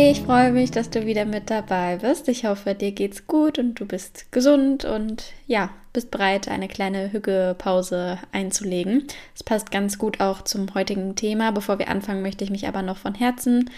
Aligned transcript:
Ich 0.00 0.20
freue 0.20 0.52
mich, 0.52 0.70
dass 0.70 0.90
du 0.90 1.06
wieder 1.06 1.24
mit 1.24 1.50
dabei 1.50 1.96
bist. 1.96 2.28
Ich 2.28 2.44
hoffe, 2.44 2.76
dir 2.76 2.92
geht's 2.92 3.26
gut 3.26 3.58
und 3.58 3.74
du 3.74 3.84
bist 3.84 4.30
gesund 4.30 4.84
und 4.84 5.32
ja, 5.48 5.70
bist 5.92 6.12
bereit, 6.12 6.46
eine 6.46 6.68
kleine 6.68 7.10
Hügge-Pause 7.10 8.18
einzulegen. 8.30 9.08
Es 9.34 9.42
passt 9.42 9.72
ganz 9.72 9.98
gut 9.98 10.20
auch 10.20 10.42
zum 10.42 10.72
heutigen 10.74 11.16
Thema. 11.16 11.50
Bevor 11.50 11.80
wir 11.80 11.88
anfangen, 11.88 12.22
möchte 12.22 12.44
ich 12.44 12.50
mich 12.50 12.68
aber 12.68 12.82
noch 12.82 12.96
von 12.96 13.16
Herzen 13.16 13.70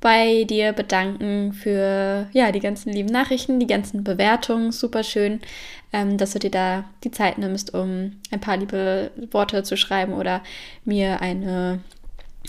bei 0.00 0.44
dir 0.44 0.72
bedanken 0.72 1.52
für 1.52 2.26
ja, 2.32 2.52
die 2.52 2.60
ganzen 2.60 2.90
lieben 2.90 3.12
Nachrichten, 3.12 3.60
die 3.60 3.66
ganzen 3.66 4.02
Bewertungen. 4.02 4.72
Super 4.72 5.02
schön, 5.04 5.40
ähm, 5.92 6.16
dass 6.16 6.32
du 6.32 6.38
dir 6.38 6.50
da 6.50 6.84
die 7.04 7.10
Zeit 7.10 7.36
nimmst, 7.36 7.74
um 7.74 8.12
ein 8.30 8.40
paar 8.40 8.56
liebe 8.56 9.10
Worte 9.30 9.62
zu 9.62 9.76
schreiben 9.76 10.14
oder 10.14 10.42
mir 10.86 11.20
eine 11.20 11.80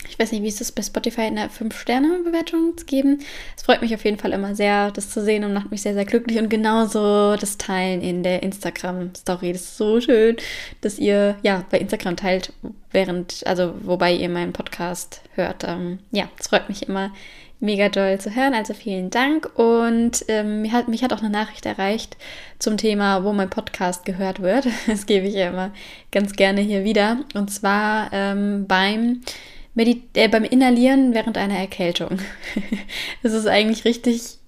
ich 0.08 0.18
weiß 0.18 0.32
nicht, 0.32 0.42
wie 0.42 0.48
ist 0.48 0.60
es 0.60 0.72
bei 0.72 0.82
Spotify, 0.82 1.22
eine 1.22 1.48
5-Sterne-Bewertung 1.48 2.76
zu 2.76 2.86
geben. 2.86 3.20
Es 3.56 3.62
freut 3.62 3.82
mich 3.82 3.94
auf 3.94 4.04
jeden 4.04 4.18
Fall 4.18 4.32
immer 4.32 4.54
sehr, 4.54 4.90
das 4.90 5.10
zu 5.10 5.22
sehen 5.22 5.44
und 5.44 5.52
macht 5.52 5.70
mich 5.70 5.82
sehr, 5.82 5.94
sehr 5.94 6.04
glücklich. 6.04 6.38
Und 6.38 6.48
genauso 6.48 7.36
das 7.36 7.58
Teilen 7.58 8.00
in 8.02 8.22
der 8.22 8.42
Instagram-Story. 8.42 9.52
Das 9.52 9.62
ist 9.62 9.76
so 9.76 10.00
schön, 10.00 10.36
dass 10.80 10.98
ihr 10.98 11.36
ja 11.42 11.64
bei 11.70 11.78
Instagram 11.78 12.16
teilt, 12.16 12.52
während, 12.90 13.46
also 13.46 13.74
wobei 13.82 14.12
ihr 14.12 14.28
meinen 14.28 14.52
Podcast 14.52 15.22
hört. 15.34 15.64
Ähm, 15.64 15.98
ja, 16.10 16.28
es 16.38 16.48
freut 16.48 16.68
mich 16.68 16.88
immer 16.88 17.12
mega 17.60 17.88
doll 17.88 18.18
zu 18.18 18.34
hören. 18.34 18.54
Also 18.54 18.74
vielen 18.74 19.10
Dank. 19.10 19.50
Und 19.58 20.24
ähm, 20.28 20.62
mich, 20.62 20.72
hat, 20.72 20.88
mich 20.88 21.02
hat 21.02 21.12
auch 21.12 21.20
eine 21.20 21.30
Nachricht 21.30 21.66
erreicht 21.66 22.16
zum 22.58 22.76
Thema, 22.76 23.24
wo 23.24 23.32
mein 23.32 23.50
Podcast 23.50 24.04
gehört 24.04 24.40
wird. 24.40 24.66
Das 24.86 25.06
gebe 25.06 25.26
ich 25.26 25.34
ja 25.34 25.48
immer 25.48 25.72
ganz 26.12 26.34
gerne 26.34 26.60
hier 26.60 26.84
wieder. 26.84 27.18
Und 27.34 27.50
zwar 27.50 28.10
ähm, 28.12 28.66
beim 28.66 29.20
Medi 29.78 30.02
äh, 30.14 30.26
beim 30.28 30.42
Inhalieren 30.42 31.14
während 31.14 31.38
einer 31.38 31.56
Erkältung. 31.56 32.18
das 33.22 33.32
ist 33.32 33.46
eigentlich 33.46 33.84
richtig, 33.84 34.38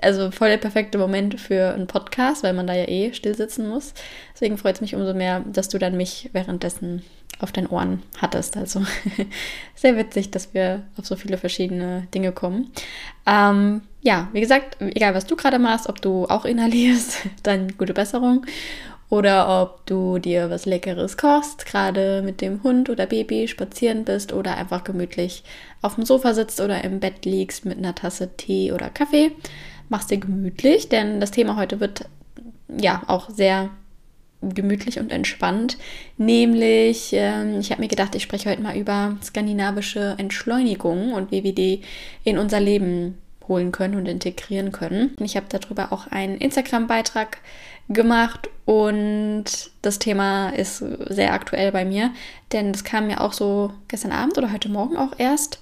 also 0.00 0.30
voll 0.30 0.48
der 0.48 0.58
perfekte 0.58 0.96
Moment 0.96 1.40
für 1.40 1.74
einen 1.74 1.88
Podcast, 1.88 2.44
weil 2.44 2.52
man 2.52 2.68
da 2.68 2.72
ja 2.72 2.86
eh 2.86 3.12
still 3.12 3.34
sitzen 3.34 3.68
muss. 3.68 3.94
Deswegen 4.32 4.56
freut 4.56 4.76
es 4.76 4.80
mich 4.80 4.94
umso 4.94 5.12
mehr, 5.12 5.40
dass 5.40 5.68
du 5.68 5.78
dann 5.78 5.96
mich 5.96 6.30
währenddessen 6.32 7.02
auf 7.40 7.50
deinen 7.50 7.66
Ohren 7.66 8.04
hattest. 8.18 8.56
Also 8.56 8.80
sehr 9.74 9.96
witzig, 9.96 10.30
dass 10.30 10.54
wir 10.54 10.84
auf 10.96 11.04
so 11.04 11.16
viele 11.16 11.36
verschiedene 11.36 12.06
Dinge 12.14 12.30
kommen. 12.30 12.70
Ähm, 13.26 13.82
ja, 14.02 14.28
wie 14.32 14.40
gesagt, 14.40 14.76
egal 14.80 15.16
was 15.16 15.26
du 15.26 15.34
gerade 15.34 15.58
machst, 15.58 15.88
ob 15.88 16.00
du 16.00 16.26
auch 16.26 16.44
inhalierst, 16.44 17.26
dann 17.42 17.76
gute 17.76 17.92
Besserung 17.92 18.46
oder 19.08 19.62
ob 19.62 19.86
du 19.86 20.18
dir 20.18 20.50
was 20.50 20.66
Leckeres 20.66 21.16
kochst, 21.16 21.66
gerade 21.66 22.22
mit 22.22 22.40
dem 22.40 22.62
Hund 22.62 22.90
oder 22.90 23.06
Baby 23.06 23.46
spazieren 23.48 24.04
bist 24.04 24.32
oder 24.32 24.56
einfach 24.56 24.84
gemütlich 24.84 25.44
auf 25.82 25.94
dem 25.94 26.04
Sofa 26.04 26.34
sitzt 26.34 26.60
oder 26.60 26.82
im 26.82 27.00
Bett 27.00 27.24
liegst 27.24 27.64
mit 27.64 27.78
einer 27.78 27.94
Tasse 27.94 28.36
Tee 28.36 28.72
oder 28.72 28.90
Kaffee. 28.90 29.32
Machst 29.88 30.10
dir 30.10 30.18
gemütlich, 30.18 30.88
denn 30.88 31.20
das 31.20 31.30
Thema 31.30 31.56
heute 31.56 31.78
wird 31.78 32.08
ja 32.68 33.02
auch 33.06 33.30
sehr 33.30 33.70
gemütlich 34.42 34.98
und 34.98 35.12
entspannt. 35.12 35.78
Nämlich, 36.18 37.10
ähm, 37.12 37.60
ich 37.60 37.70
habe 37.70 37.80
mir 37.80 37.88
gedacht, 37.88 38.14
ich 38.14 38.22
spreche 38.22 38.50
heute 38.50 38.62
mal 38.62 38.76
über 38.76 39.16
skandinavische 39.22 40.14
Entschleunigung 40.18 41.12
und 41.12 41.30
wie 41.30 41.44
wir 41.44 41.54
die 41.54 41.82
in 42.24 42.38
unser 42.38 42.60
Leben 42.60 43.18
holen 43.48 43.72
können 43.72 43.94
und 43.94 44.06
integrieren 44.06 44.72
können. 44.72 45.14
Ich 45.20 45.36
habe 45.36 45.46
darüber 45.48 45.92
auch 45.92 46.08
einen 46.08 46.38
Instagram-Beitrag 46.38 47.38
gemacht 47.88 48.50
und 48.64 49.44
das 49.82 49.98
Thema 49.98 50.50
ist 50.50 50.78
sehr 51.08 51.32
aktuell 51.32 51.70
bei 51.72 51.84
mir, 51.84 52.12
denn 52.52 52.72
das 52.72 52.84
kam 52.84 53.06
mir 53.06 53.20
auch 53.20 53.32
so 53.32 53.72
gestern 53.88 54.12
Abend 54.12 54.36
oder 54.38 54.52
heute 54.52 54.68
Morgen 54.68 54.96
auch 54.96 55.12
erst 55.18 55.60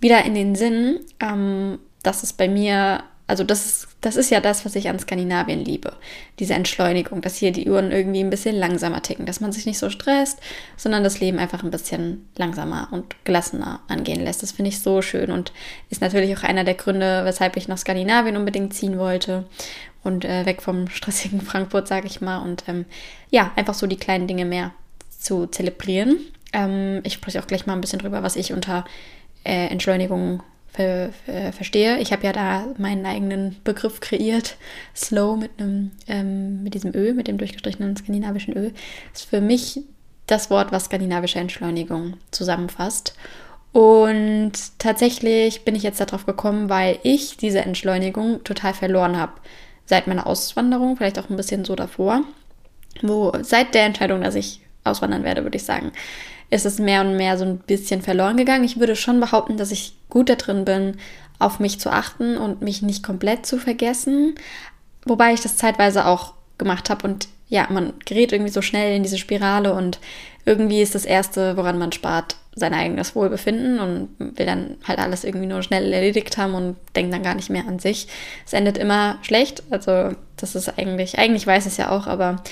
wieder 0.00 0.24
in 0.24 0.34
den 0.34 0.54
Sinn, 0.54 1.00
ähm, 1.20 1.78
dass 2.02 2.22
es 2.22 2.32
bei 2.32 2.48
mir, 2.48 3.02
also 3.28 3.44
das 3.44 3.66
ist, 3.66 3.88
das 4.00 4.16
ist 4.16 4.30
ja 4.30 4.40
das, 4.40 4.64
was 4.64 4.74
ich 4.74 4.88
an 4.88 4.98
Skandinavien 4.98 5.62
liebe, 5.62 5.92
diese 6.38 6.54
Entschleunigung, 6.54 7.20
dass 7.20 7.36
hier 7.36 7.52
die 7.52 7.68
Uhren 7.68 7.92
irgendwie 7.92 8.20
ein 8.20 8.30
bisschen 8.30 8.56
langsamer 8.56 9.02
ticken, 9.02 9.26
dass 9.26 9.40
man 9.40 9.52
sich 9.52 9.66
nicht 9.66 9.78
so 9.78 9.90
stresst, 9.90 10.40
sondern 10.78 11.04
das 11.04 11.20
Leben 11.20 11.38
einfach 11.38 11.62
ein 11.62 11.70
bisschen 11.70 12.26
langsamer 12.36 12.88
und 12.90 13.22
gelassener 13.24 13.80
angehen 13.86 14.24
lässt. 14.24 14.42
Das 14.42 14.52
finde 14.52 14.70
ich 14.70 14.80
so 14.80 15.02
schön 15.02 15.30
und 15.30 15.52
ist 15.90 16.00
natürlich 16.00 16.34
auch 16.36 16.42
einer 16.42 16.64
der 16.64 16.74
Gründe, 16.74 17.24
weshalb 17.24 17.56
ich 17.58 17.68
nach 17.68 17.76
Skandinavien 17.76 18.38
unbedingt 18.38 18.72
ziehen 18.72 18.98
wollte 18.98 19.44
und 20.02 20.24
äh, 20.24 20.46
weg 20.46 20.62
vom 20.62 20.88
stressigen 20.88 21.42
Frankfurt, 21.42 21.86
sage 21.86 22.06
ich 22.06 22.22
mal. 22.22 22.38
Und 22.38 22.64
ähm, 22.66 22.86
ja, 23.28 23.52
einfach 23.56 23.74
so 23.74 23.86
die 23.86 23.96
kleinen 23.96 24.26
Dinge 24.26 24.46
mehr 24.46 24.72
zu 25.10 25.46
zelebrieren. 25.46 26.18
Ähm, 26.54 27.00
ich 27.04 27.12
spreche 27.12 27.40
auch 27.40 27.46
gleich 27.46 27.66
mal 27.66 27.74
ein 27.74 27.82
bisschen 27.82 27.98
drüber, 27.98 28.22
was 28.22 28.36
ich 28.36 28.54
unter 28.54 28.86
äh, 29.44 29.66
Entschleunigung 29.66 30.42
ver 30.70 31.10
ver 31.24 31.52
verstehe. 31.52 31.98
Ich 31.98 32.12
habe 32.12 32.24
ja 32.24 32.32
da 32.32 32.66
meinen 32.78 33.06
eigenen 33.06 33.56
Begriff 33.64 34.00
kreiert. 34.00 34.56
Slow 34.94 35.36
mit 35.36 35.50
einem, 35.58 35.92
ähm, 36.06 36.62
mit 36.62 36.74
diesem 36.74 36.94
Ö, 36.94 37.12
mit 37.14 37.28
dem 37.28 37.38
durchgestrichenen 37.38 37.96
skandinavischen 37.96 38.56
Ö, 38.56 38.70
ist 39.12 39.28
für 39.28 39.40
mich 39.40 39.80
das 40.26 40.50
Wort, 40.50 40.72
was 40.72 40.84
skandinavische 40.84 41.38
Entschleunigung 41.38 42.18
zusammenfasst. 42.30 43.14
Und 43.72 44.52
tatsächlich 44.78 45.64
bin 45.64 45.74
ich 45.74 45.82
jetzt 45.82 46.00
darauf 46.00 46.26
gekommen, 46.26 46.68
weil 46.68 46.98
ich 47.02 47.36
diese 47.36 47.60
Entschleunigung 47.60 48.42
total 48.44 48.74
verloren 48.74 49.16
habe 49.18 49.32
seit 49.84 50.06
meiner 50.06 50.26
Auswanderung, 50.26 50.96
vielleicht 50.96 51.18
auch 51.18 51.30
ein 51.30 51.36
bisschen 51.36 51.64
so 51.64 51.74
davor, 51.74 52.22
wo 53.02 53.32
seit 53.40 53.74
der 53.74 53.84
Entscheidung, 53.84 54.20
dass 54.20 54.34
ich 54.34 54.60
auswandern 54.84 55.24
werde, 55.24 55.42
würde 55.44 55.56
ich 55.56 55.64
sagen, 55.64 55.92
ist 56.50 56.66
es 56.66 56.78
mehr 56.78 57.02
und 57.02 57.16
mehr 57.16 57.36
so 57.36 57.44
ein 57.44 57.58
bisschen 57.58 58.02
verloren 58.02 58.36
gegangen. 58.36 58.64
Ich 58.64 58.80
würde 58.80 58.96
schon 58.96 59.20
behaupten, 59.20 59.56
dass 59.56 59.70
ich 59.70 59.94
gut 60.08 60.28
da 60.28 60.34
drin 60.34 60.64
bin, 60.64 60.96
auf 61.38 61.60
mich 61.60 61.78
zu 61.78 61.90
achten 61.90 62.36
und 62.36 62.62
mich 62.62 62.82
nicht 62.82 63.02
komplett 63.02 63.46
zu 63.46 63.58
vergessen, 63.58 64.34
wobei 65.04 65.32
ich 65.32 65.40
das 65.40 65.56
zeitweise 65.56 66.06
auch 66.06 66.34
gemacht 66.56 66.90
habe 66.90 67.06
und 67.06 67.28
ja, 67.48 67.66
man 67.70 67.94
gerät 68.04 68.32
irgendwie 68.32 68.52
so 68.52 68.60
schnell 68.60 68.94
in 68.94 69.02
diese 69.02 69.18
Spirale 69.18 69.72
und 69.72 70.00
irgendwie 70.44 70.82
ist 70.82 70.94
das 70.94 71.04
Erste, 71.04 71.56
woran 71.56 71.78
man 71.78 71.92
spart, 71.92 72.36
sein 72.54 72.74
eigenes 72.74 73.14
Wohlbefinden 73.14 73.78
und 73.78 74.08
will 74.18 74.46
dann 74.46 74.76
halt 74.86 74.98
alles 74.98 75.24
irgendwie 75.24 75.46
nur 75.46 75.62
schnell 75.62 75.92
erledigt 75.92 76.36
haben 76.36 76.54
und 76.54 76.76
denkt 76.96 77.12
dann 77.14 77.22
gar 77.22 77.34
nicht 77.34 77.50
mehr 77.50 77.66
an 77.66 77.78
sich. 77.78 78.08
Es 78.44 78.52
endet 78.52 78.76
immer 78.76 79.18
schlecht. 79.22 79.62
Also 79.70 80.12
das 80.36 80.54
ist 80.54 80.78
eigentlich, 80.78 81.18
eigentlich 81.18 81.46
weiß 81.46 81.66
es 81.66 81.76
ja 81.76 81.90
auch, 81.90 82.06
aber 82.06 82.42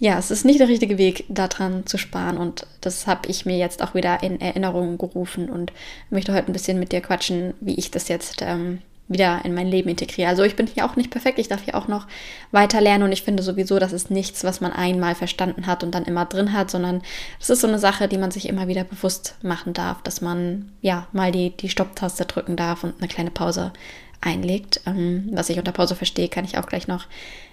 ja, 0.00 0.18
es 0.18 0.30
ist 0.30 0.46
nicht 0.46 0.58
der 0.58 0.68
richtige 0.68 0.96
Weg, 0.96 1.26
daran 1.28 1.84
zu 1.86 1.98
sparen. 1.98 2.38
Und 2.38 2.66
das 2.80 3.06
habe 3.06 3.28
ich 3.28 3.44
mir 3.44 3.58
jetzt 3.58 3.82
auch 3.82 3.94
wieder 3.94 4.22
in 4.22 4.40
Erinnerung 4.40 4.96
gerufen 4.96 5.50
und 5.50 5.72
möchte 6.08 6.32
heute 6.32 6.46
ein 6.46 6.54
bisschen 6.54 6.78
mit 6.78 6.90
dir 6.90 7.02
quatschen, 7.02 7.52
wie 7.60 7.74
ich 7.74 7.90
das 7.90 8.08
jetzt 8.08 8.40
ähm, 8.40 8.78
wieder 9.08 9.44
in 9.44 9.52
mein 9.52 9.66
Leben 9.66 9.90
integriere. 9.90 10.30
Also 10.30 10.42
ich 10.42 10.56
bin 10.56 10.66
hier 10.66 10.86
auch 10.86 10.96
nicht 10.96 11.10
perfekt, 11.10 11.38
ich 11.38 11.48
darf 11.48 11.64
hier 11.64 11.74
auch 11.74 11.86
noch 11.86 12.06
weiter 12.50 12.80
lernen 12.80 13.04
und 13.04 13.12
ich 13.12 13.22
finde 13.22 13.42
sowieso, 13.42 13.78
das 13.78 13.92
ist 13.92 14.10
nichts, 14.10 14.42
was 14.42 14.62
man 14.62 14.72
einmal 14.72 15.14
verstanden 15.14 15.66
hat 15.66 15.84
und 15.84 15.94
dann 15.94 16.06
immer 16.06 16.24
drin 16.24 16.54
hat, 16.54 16.70
sondern 16.70 17.02
das 17.38 17.50
ist 17.50 17.60
so 17.60 17.68
eine 17.68 17.78
Sache, 17.78 18.08
die 18.08 18.18
man 18.18 18.30
sich 18.30 18.48
immer 18.48 18.68
wieder 18.68 18.84
bewusst 18.84 19.36
machen 19.42 19.74
darf, 19.74 20.00
dass 20.02 20.22
man 20.22 20.72
ja 20.80 21.08
mal 21.12 21.30
die, 21.30 21.50
die 21.50 21.68
Stopptaste 21.68 22.24
drücken 22.24 22.56
darf 22.56 22.84
und 22.84 22.94
eine 22.98 23.08
kleine 23.08 23.30
Pause 23.30 23.72
einlegt. 24.22 24.80
Ähm, 24.86 25.28
was 25.32 25.50
ich 25.50 25.58
unter 25.58 25.72
Pause 25.72 25.94
verstehe, 25.94 26.28
kann 26.28 26.46
ich 26.46 26.56
auch 26.56 26.66
gleich 26.66 26.88
noch 26.88 27.06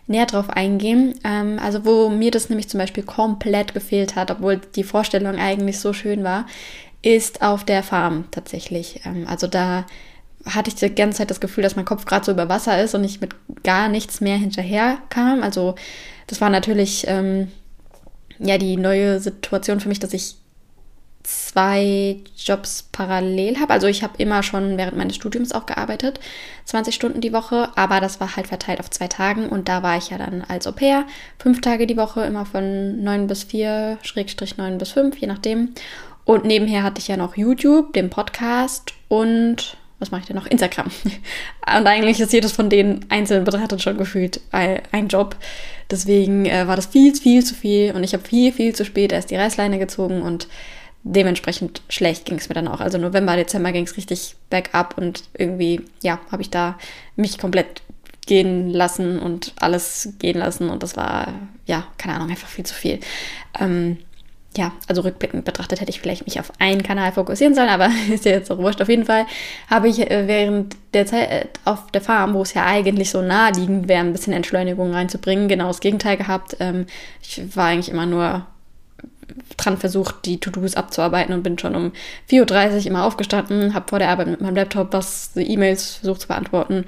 näher 0.08 0.26
drauf 0.26 0.50
eingehen. 0.50 1.16
Ähm, 1.24 1.60
also 1.62 1.86
wo 1.86 2.10
mir 2.10 2.32
das 2.32 2.50
nämlich 2.50 2.70
zum 2.70 2.80
Beispiel 2.80 3.04
komplett 3.04 3.74
gefehlt 3.74 4.16
hat, 4.16 4.32
obwohl 4.32 4.58
die 4.76 4.84
Vorstellung 4.84 5.36
eigentlich 5.36 5.80
so 5.80 5.94
schön 5.94 6.24
war, 6.24 6.46
ist 7.02 7.42
auf 7.42 7.64
der 7.64 7.84
Farm 7.84 8.26
tatsächlich. 8.32 9.02
Ähm, 9.06 9.26
also 9.28 9.48
da 9.48 9.86
hatte 10.46 10.70
ich 10.70 10.76
die 10.76 10.94
ganze 10.94 11.20
Zeit 11.20 11.30
das 11.30 11.40
Gefühl, 11.40 11.64
dass 11.64 11.76
mein 11.76 11.86
Kopf 11.86 12.06
gerade 12.06 12.26
so 12.26 12.32
über 12.32 12.50
Wasser 12.50 12.82
ist 12.82 12.96
und 12.96 13.04
ich 13.04 13.22
mit 13.22 13.36
gar 13.64 13.90
nichts 13.90 14.22
mehr 14.22 14.38
hinterher 14.38 14.98
kam. 15.10 15.44
Also 15.44 15.76
das 16.28 16.42
war 16.42 16.50
natürlich 16.50 17.06
ähm, 17.08 17.52
ja 18.40 18.58
die 18.58 18.78
neue 18.78 19.20
Situation 19.20 19.80
für 19.80 19.90
mich, 19.90 20.00
dass 20.00 20.14
ich 20.14 20.36
zwei 21.28 22.18
Jobs 22.38 22.88
parallel 22.94 23.60
habe. 23.60 23.74
Also 23.74 23.88
ich 23.88 24.02
habe 24.02 24.14
immer 24.18 24.44
schon 24.44 24.78
während 24.78 24.96
meines 24.96 25.18
Studiums 25.18 25.52
auch 25.52 25.66
gearbeitet, 25.66 26.22
20 26.64 26.96
Stunden 26.96 27.20
die 27.20 27.34
Woche, 27.34 27.70
aber 27.76 28.00
das 28.00 28.22
war 28.22 28.38
halt 28.38 28.48
verteilt 28.48 28.80
auf 28.80 28.90
zwei 28.90 29.10
Tagen 29.10 29.50
und 29.50 29.68
da 29.68 29.84
war 29.84 29.98
ich 29.98 30.10
ja 30.10 30.18
dann 30.18 30.42
als 30.48 30.68
Au 30.68 30.72
pair 30.72 31.06
fünf 31.38 31.60
Tage 31.60 31.86
die 31.86 31.98
Woche, 31.98 32.22
immer 32.22 32.46
von 32.46 33.04
neun 33.04 33.28
bis 33.28 33.44
vier, 33.44 33.98
Schrägstrich 34.04 34.56
neun 34.56 34.78
bis 34.78 34.92
fünf, 34.92 35.18
je 35.18 35.28
nachdem. 35.28 35.74
Und 36.24 36.46
nebenher 36.46 36.84
hatte 36.84 37.02
ich 37.02 37.10
ja 37.10 37.18
noch 37.18 37.36
YouTube, 37.36 37.92
den 37.92 38.10
Podcast 38.10 38.94
und 39.10 39.76
was 40.00 40.12
mache 40.12 40.22
ich 40.22 40.28
denn 40.28 40.36
noch? 40.36 40.46
Instagram. 40.46 40.92
Und 41.78 41.88
eigentlich 41.88 42.20
ist 42.20 42.32
jedes 42.32 42.52
von 42.52 42.70
denen 42.70 43.06
einzeln 43.10 43.44
betrachtet 43.44 43.82
schon 43.82 43.98
gefühlt 43.98 44.40
ein 44.52 45.08
Job. 45.08 45.36
Deswegen 45.90 46.46
äh, 46.46 46.68
war 46.68 46.76
das 46.76 46.86
viel, 46.86 47.16
viel 47.16 47.44
zu 47.44 47.56
viel 47.56 47.94
und 47.94 48.04
ich 48.04 48.14
habe 48.14 48.24
viel, 48.24 48.52
viel 48.52 48.76
zu 48.76 48.86
spät 48.86 49.12
erst 49.12 49.32
die 49.32 49.38
Reißleine 49.38 49.80
gezogen 49.80 50.22
und 50.22 50.48
dementsprechend 51.14 51.82
schlecht 51.90 52.26
ging 52.26 52.38
es 52.38 52.50
mir 52.50 52.56
dann 52.56 52.68
auch. 52.68 52.80
Also 52.80 52.98
November, 52.98 53.36
Dezember 53.36 53.72
ging 53.72 53.86
es 53.86 53.98
richtig 53.98 54.36
bergab 54.50 54.98
und 54.98 55.24
irgendwie, 55.38 55.82
ja, 56.02 56.20
habe 56.32 56.42
ich 56.42 56.50
da 56.50 56.78
mich 57.16 57.38
komplett 57.38 57.82
gehen 58.26 58.70
lassen 58.70 59.20
und 59.20 59.54
alles 59.60 60.14
gehen 60.20 60.38
lassen 60.38 60.70
und 60.70 60.84
das 60.84 60.98
war, 60.98 61.34
ja, 61.66 61.88
keine 61.98 62.16
Ahnung, 62.16 62.30
einfach 62.30 62.48
viel 62.48 62.66
zu 62.66 62.74
viel. 62.74 63.00
Ähm, 63.60 63.98
ja, 64.58 64.72
also 64.88 65.02
rückblickend 65.02 65.46
betrachtet 65.46 65.82
hätte 65.82 65.92
ich 65.92 66.02
vielleicht 66.02 66.26
mich 66.26 66.40
auf 66.40 66.52
einen 66.60 66.84
Kanal 66.84 67.12
fokussieren 67.12 67.54
sollen, 67.56 67.70
aber 67.70 67.90
ist 68.12 68.26
ja 68.26 68.32
jetzt 68.32 68.52
auch 68.52 68.58
wurscht. 68.58 68.82
Auf 68.82 68.90
jeden 68.90 69.06
Fall 69.06 69.26
habe 69.70 69.88
ich 69.88 70.10
äh, 70.10 70.28
während 70.28 70.76
der 70.94 71.06
Zeit 71.06 71.32
äh, 71.32 71.46
auf 71.64 71.92
der 71.92 72.02
Farm, 72.02 72.34
wo 72.34 72.42
es 72.42 72.54
ja 72.54 72.66
eigentlich 72.66 73.10
so 73.12 73.22
naheliegend 73.22 73.88
wäre, 73.88 74.02
ein 74.02 74.12
bisschen 74.12 74.34
Entschleunigung 74.34 74.94
reinzubringen, 74.94 75.48
genau 75.48 75.68
das 75.68 75.80
Gegenteil 75.80 76.18
gehabt. 76.18 76.58
Ähm, 76.60 76.88
ich 77.22 77.56
war 77.56 77.68
eigentlich 77.68 77.90
immer 77.90 78.06
nur 78.06 78.46
dran 79.58 79.78
versucht, 79.78 80.26
die 80.26 80.40
To-Dos 80.40 80.76
abzuarbeiten 80.76 81.34
und 81.34 81.44
bin 81.44 81.58
schon 81.58 81.76
um 81.76 81.92
4.30 82.30 82.76
Uhr 82.76 82.86
immer 82.88 83.06
aufgestanden, 83.06 83.74
habe 83.74 83.88
vor 83.90 84.00
der 84.00 84.10
Arbeit 84.10 84.28
mit 84.28 84.42
meinem 84.42 84.56
Laptop 84.56 84.94
was 84.94 85.32
E-Mails 85.36 85.96
versucht 85.96 86.22
zu 86.22 86.28
beantworten 86.28 86.86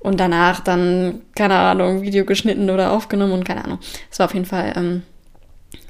und 0.00 0.20
danach 0.20 0.60
dann, 0.60 1.22
keine 1.34 1.56
Ahnung, 1.56 2.02
Video 2.02 2.24
geschnitten 2.24 2.70
oder 2.70 2.92
aufgenommen 2.92 3.32
und 3.32 3.44
keine 3.44 3.64
Ahnung. 3.64 3.78
Es 4.10 4.18
war 4.18 4.26
auf 4.26 4.34
jeden 4.34 4.46
Fall 4.46 4.72
ähm, 4.76 5.02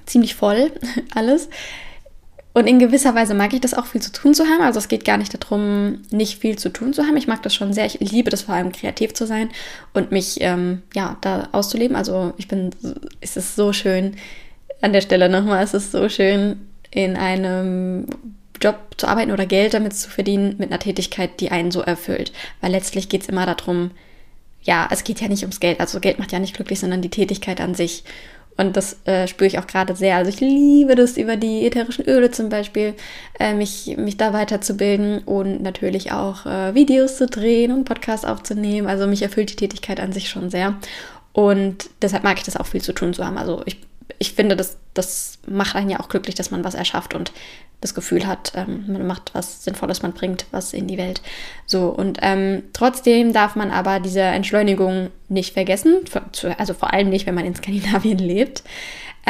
ziemlich 0.07 0.35
voll 0.35 0.73
alles. 1.15 1.49
Und 2.55 2.67
in 2.67 2.79
gewisser 2.81 3.15
Weise 3.15 3.35
mag 3.35 3.53
ich 3.53 3.61
das 3.61 3.75
auch 3.75 3.87
viel 3.87 4.03
zu 4.03 4.11
tun 4.11 4.35
zu 4.35 4.45
haben. 4.45 4.63
Also 4.63 4.79
es 4.79 4.89
geht 4.89 5.05
gar 5.05 5.17
nicht 5.17 5.33
darum, 5.33 6.01
nicht 6.11 6.41
viel 6.41 6.59
zu 6.59 6.71
tun 6.71 6.93
zu 6.93 7.05
haben. 7.05 7.17
Ich 7.17 7.29
mag 7.29 7.43
das 7.43 7.55
schon 7.55 7.73
sehr. 7.73 7.85
Ich 7.85 8.01
liebe 8.01 8.31
das 8.31 8.43
vor 8.43 8.55
allem, 8.55 8.73
kreativ 8.73 9.15
zu 9.15 9.27
sein 9.27 9.51
und 9.93 10.11
mich 10.11 10.39
ähm, 10.41 10.83
ja 10.93 11.17
da 11.21 11.51
auszuleben. 11.53 11.95
Also 11.95 12.33
ich 12.37 12.49
bin, 12.49 12.71
es 13.21 13.37
ist 13.37 13.55
so 13.55 13.73
schön, 13.73 14.17
an 14.81 14.93
der 14.93 15.01
Stelle 15.01 15.29
nochmal, 15.29 15.65
es 15.65 15.75
ist 15.75 15.93
so 15.93 16.09
schön, 16.09 16.61
in 16.91 17.17
einem 17.17 18.07
Job 18.61 18.77
zu 18.97 19.07
arbeiten 19.07 19.33
oder 19.33 19.47
Geld 19.47 19.75
damit 19.75 19.95
zu 19.95 20.11
verdienen 20.11 20.57
mit 20.59 20.71
einer 20.71 20.81
Tätigkeit, 20.81 21.41
die 21.41 21.51
einen 21.51 21.71
so 21.71 21.81
erfüllt. 21.81 22.33
Weil 22.61 22.73
letztlich 22.73 23.09
geht 23.09 23.23
es 23.23 23.29
immer 23.29 23.47
darum, 23.47 23.91
ja, 24.63 24.89
es 24.91 25.05
geht 25.05 25.21
ja 25.21 25.29
nicht 25.29 25.43
ums 25.43 25.61
Geld. 25.61 25.81
Also 25.81 26.01
Geld 26.01 26.19
macht 26.19 26.33
ja 26.33 26.39
nicht 26.39 26.55
glücklich, 26.55 26.81
sondern 26.81 27.03
die 27.03 27.11
Tätigkeit 27.11 27.61
an 27.61 27.75
sich. 27.75 28.05
Und 28.57 28.77
das 28.77 28.99
äh, 29.05 29.29
spüre 29.29 29.47
ich 29.47 29.59
auch 29.61 29.69
gerade 29.69 29.95
sehr. 29.95 30.17
Also 30.17 30.31
ich 30.31 30.41
liebe 30.41 30.97
das 30.97 31.17
über 31.17 31.37
die 31.37 31.65
ätherischen 31.65 32.05
Öle 32.07 32.33
zum 32.33 32.49
Beispiel, 32.49 32.95
äh, 33.39 33.55
mich, 33.55 33.95
mich 33.97 34.17
da 34.17 34.33
weiterzubilden 34.33 35.21
und 35.21 35.63
natürlich 35.63 36.11
auch 36.11 36.45
äh, 36.45 36.75
Videos 36.75 37.17
zu 37.19 37.27
drehen 37.27 37.71
und 37.71 37.85
Podcasts 37.85 38.27
aufzunehmen. 38.27 38.89
Also 38.89 39.07
mich 39.07 39.23
erfüllt 39.23 39.51
die 39.53 39.57
Tätigkeit 39.57 40.01
an 40.01 40.13
sich 40.13 40.29
schon 40.29 40.51
sehr. 40.51 40.75
Und 41.33 41.89
deshalb 42.03 42.25
mag 42.25 42.39
ich 42.39 42.43
das 42.43 42.57
auch 42.57 42.67
viel 42.67 42.83
zu 42.83 42.93
tun 42.93 43.15
zu 43.15 43.25
haben. 43.25 43.39
Also 43.39 43.63
ich 43.65 43.77
ich 44.19 44.33
finde, 44.33 44.57
das, 44.57 44.79
das 44.95 45.39
macht 45.47 45.77
einen 45.77 45.91
ja 45.91 46.01
auch 46.01 46.09
glücklich, 46.09 46.35
dass 46.35 46.51
man 46.51 46.65
was 46.65 46.75
erschafft 46.75 47.15
und 47.15 47.33
das 47.81 47.95
Gefühl 47.95 48.27
hat, 48.27 48.53
ähm, 48.57 48.85
man 48.89 49.07
macht 49.07 49.31
was 49.35 49.63
Sinnvolles, 49.63 50.03
man 50.03 50.13
bringt 50.13 50.47
was 50.51 50.73
in 50.73 50.89
die 50.89 50.99
Welt. 50.99 51.23
So, 51.65 51.87
und 51.89 52.19
ähm, 52.23 52.65
trotzdem 52.73 53.33
darf 53.33 53.55
man 53.55 53.71
aber 53.71 54.01
diese 54.01 54.21
Entschleunigung 54.21 55.11
nicht 55.29 55.53
vergessen, 55.53 56.01
also 56.57 56.75
vor 56.75 56.93
allem 56.93 57.09
nicht, 57.09 57.27
wenn 57.27 57.37
man 57.37 57.47
in 57.47 57.55
Skandinavien 57.55 58.19
lebt. 58.19 58.65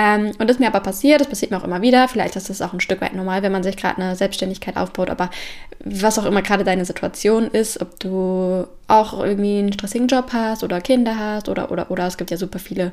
Ähm, 0.01 0.29
und 0.39 0.43
das 0.43 0.57
ist 0.57 0.61
mir 0.61 0.69
aber 0.69 0.79
passiert, 0.79 1.21
das 1.21 1.27
passiert 1.27 1.51
mir 1.51 1.57
auch 1.57 1.65
immer 1.65 1.83
wieder. 1.83 2.07
Vielleicht 2.07 2.37
ist 2.37 2.49
das 2.49 2.63
auch 2.63 2.73
ein 2.73 2.79
Stück 2.79 3.01
weit 3.01 3.17
normal, 3.17 3.43
wenn 3.43 3.51
man 3.51 3.65
sich 3.65 3.77
gerade 3.77 4.01
eine 4.01 4.15
Selbstständigkeit 4.15 4.77
aufbaut, 4.77 5.11
aber 5.11 5.29
was 5.81 6.21
auch 6.21 6.25
immer 6.25 6.41
gerade 6.41 6.63
deine 6.63 6.85
Situation 6.85 7.49
ist, 7.49 7.81
ob 7.83 7.99
du 7.99 8.69
auch 8.87 9.21
irgendwie 9.21 9.59
einen 9.59 9.73
stressigen 9.73 10.07
Job 10.07 10.33
hast 10.33 10.63
oder 10.63 10.81
Kinder 10.81 11.19
hast 11.19 11.49
oder, 11.49 11.73
oder, 11.73 11.91
oder 11.91 12.07
es 12.07 12.17
gibt 12.17 12.31
ja 12.31 12.37
super 12.37 12.61
viele 12.61 12.93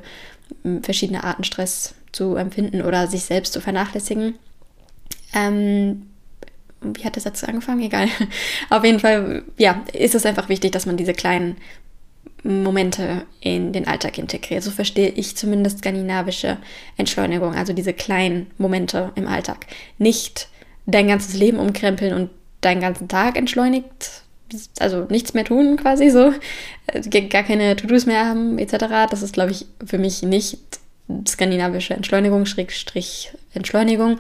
verschiedene 0.82 1.24
Arten 1.24 1.44
Stress 1.44 1.94
zu 2.12 2.38
empfinden 2.38 2.82
oder 2.82 3.06
sich 3.06 3.24
selbst 3.24 3.54
zu 3.54 3.62
vernachlässigen. 3.62 4.40
Ähm, 5.36 6.08
wie 6.82 7.06
hat 7.06 7.18
das 7.18 7.26
jetzt 7.26 7.48
angefangen? 7.48 7.84
Egal. 7.84 8.08
Auf 8.72 8.84
jeden 8.84 9.00
Fall, 9.00 9.44
ja, 9.58 9.84
ist 9.94 10.16
es 10.16 10.26
einfach 10.26 10.50
wichtig, 10.50 10.72
dass 10.72 10.88
man 10.88 10.98
diese 10.98 11.14
kleinen 11.14 11.58
Momente 12.46 13.24
in 13.40 13.74
den 13.74 13.88
Alltag 13.88 14.18
integriert. 14.18 14.64
So 14.64 14.72
verstehe 14.72 15.10
ich 15.10 15.36
zumindest 15.36 15.80
skandinavische 15.80 16.58
Entschleunigung, 16.96 17.56
also 17.56 17.74
diese 17.74 17.94
kleinen 17.94 18.48
Momente 18.58 19.12
im 19.16 19.28
Alltag. 19.28 19.66
Nicht 19.98 20.48
dein 20.86 21.08
ganzes 21.08 21.34
Leben 21.36 21.58
umkrempeln 21.58 22.14
und 22.14 22.30
deinen 22.62 22.82
ganzen 22.82 23.08
Tag 23.08 23.38
entschleunigt, 23.38 24.24
also 24.80 25.08
nichts 25.10 25.34
mehr 25.34 25.46
tun 25.46 25.76
quasi 25.78 26.10
so, 26.10 26.34
äh, 26.88 27.22
gar 27.28 27.44
keine 27.44 27.76
To-Dos 27.76 28.06
mehr 28.06 28.28
haben 28.28 28.60
etc. 28.60 29.10
Das 29.10 29.24
ist, 29.24 29.34
glaube 29.34 29.52
ich, 29.52 29.66
für 29.84 29.98
mich 29.98 30.22
nicht 30.22 30.60
skandinavische 31.28 31.94
Entschleunigung, 31.94 32.46
Schrägstrich 32.46 33.32
Entschleunigung, 33.54 34.20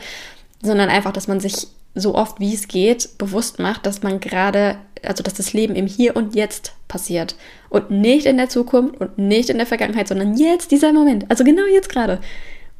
sondern 0.61 0.89
einfach, 0.89 1.13
dass 1.13 1.27
man 1.27 1.39
sich 1.39 1.67
so 1.93 2.15
oft 2.15 2.39
wie 2.39 2.53
es 2.53 2.67
geht 2.67 3.17
bewusst 3.17 3.59
macht, 3.59 3.85
dass 3.85 4.03
man 4.03 4.19
gerade, 4.19 4.77
also 5.07 5.23
dass 5.23 5.33
das 5.33 5.53
Leben 5.53 5.75
im 5.75 5.87
Hier 5.87 6.15
und 6.15 6.35
Jetzt 6.35 6.73
passiert 6.87 7.35
und 7.69 7.91
nicht 7.91 8.25
in 8.25 8.37
der 8.37 8.49
Zukunft 8.49 8.99
und 8.99 9.17
nicht 9.17 9.49
in 9.49 9.57
der 9.57 9.65
Vergangenheit, 9.65 10.07
sondern 10.07 10.37
jetzt 10.37 10.71
dieser 10.71 10.93
Moment, 10.93 11.25
also 11.29 11.43
genau 11.43 11.65
jetzt 11.65 11.89
gerade. 11.89 12.19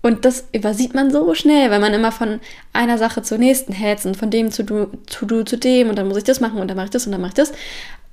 Und 0.01 0.23
das 0.23 0.45
übersieht 0.51 0.93
man 0.93 1.09
so 1.09 1.33
schnell, 1.33 1.71
weil 1.71 1.79
man 1.79 1.93
immer 1.93 2.11
von 2.11 2.39
einer 2.73 2.99
Sache 2.99 3.23
zur 3.23 3.39
nächsten 3.39 3.73
hetzt 3.73 4.05
und 4.05 4.15
von 4.15 4.29
dem 4.29 4.51
zu 4.51 4.63
du, 4.63 4.87
zu 5.07 5.25
du 5.25 5.43
zu 5.43 5.57
dem 5.57 5.89
und 5.89 5.97
dann 5.97 6.07
muss 6.07 6.17
ich 6.17 6.23
das 6.23 6.39
machen 6.39 6.59
und 6.59 6.67
dann 6.67 6.77
mache 6.77 6.85
ich 6.85 6.91
das 6.91 7.07
und 7.07 7.11
dann 7.11 7.21
mache 7.21 7.29
ich 7.29 7.35
das. 7.35 7.53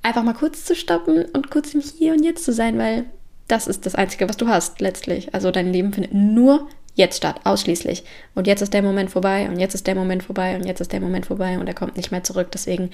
Einfach 0.01 0.23
mal 0.23 0.33
kurz 0.33 0.65
zu 0.65 0.75
stoppen 0.75 1.25
und 1.33 1.51
kurz 1.51 1.73
im 1.75 1.81
Hier 1.81 2.13
und 2.13 2.23
Jetzt 2.23 2.45
zu 2.45 2.51
sein, 2.51 2.79
weil 2.79 3.05
das 3.47 3.67
ist 3.67 3.85
das 3.85 3.93
Einzige, 3.93 4.27
was 4.27 4.37
du 4.37 4.47
hast 4.47 4.81
letztlich. 4.81 5.35
Also 5.35 5.51
dein 5.51 5.71
Leben 5.71 5.93
findet 5.93 6.13
nur 6.13 6.67
jetzt 6.95 7.17
statt, 7.17 7.41
ausschließlich. 7.43 8.03
Und 8.35 8.47
jetzt 8.47 8.61
ist 8.61 8.73
der 8.73 8.83
Moment 8.83 9.11
vorbei 9.11 9.47
und 9.49 9.59
jetzt 9.59 9.73
ist 9.73 9.87
der 9.87 9.95
Moment 9.95 10.23
vorbei 10.23 10.55
und 10.55 10.65
jetzt 10.65 10.79
ist 10.79 10.91
der 10.91 11.01
Moment 11.01 11.25
vorbei 11.25 11.57
und 11.57 11.67
er 11.67 11.73
kommt 11.73 11.97
nicht 11.97 12.11
mehr 12.11 12.23
zurück. 12.23 12.49
Deswegen, 12.51 12.91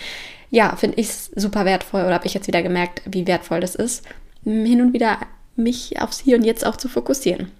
ja, 0.50 0.76
finde 0.76 1.00
ich 1.00 1.08
es 1.08 1.32
super 1.36 1.66
wertvoll 1.66 2.02
oder 2.02 2.14
habe 2.14 2.28
ich 2.28 2.34
jetzt 2.34 2.48
wieder 2.48 2.64
gemerkt, 2.64 3.02
wie 3.06 3.28
wertvoll 3.28 3.60
das 3.60 3.76
ist, 3.76 4.06
hin 4.44 4.82
und 4.82 4.94
wieder 4.94 5.20
mich 5.56 6.02
aufs 6.02 6.20
Hier 6.20 6.38
und 6.38 6.44
Jetzt 6.44 6.66
auch 6.66 6.78
zu 6.78 6.88
fokussieren. 6.88 7.52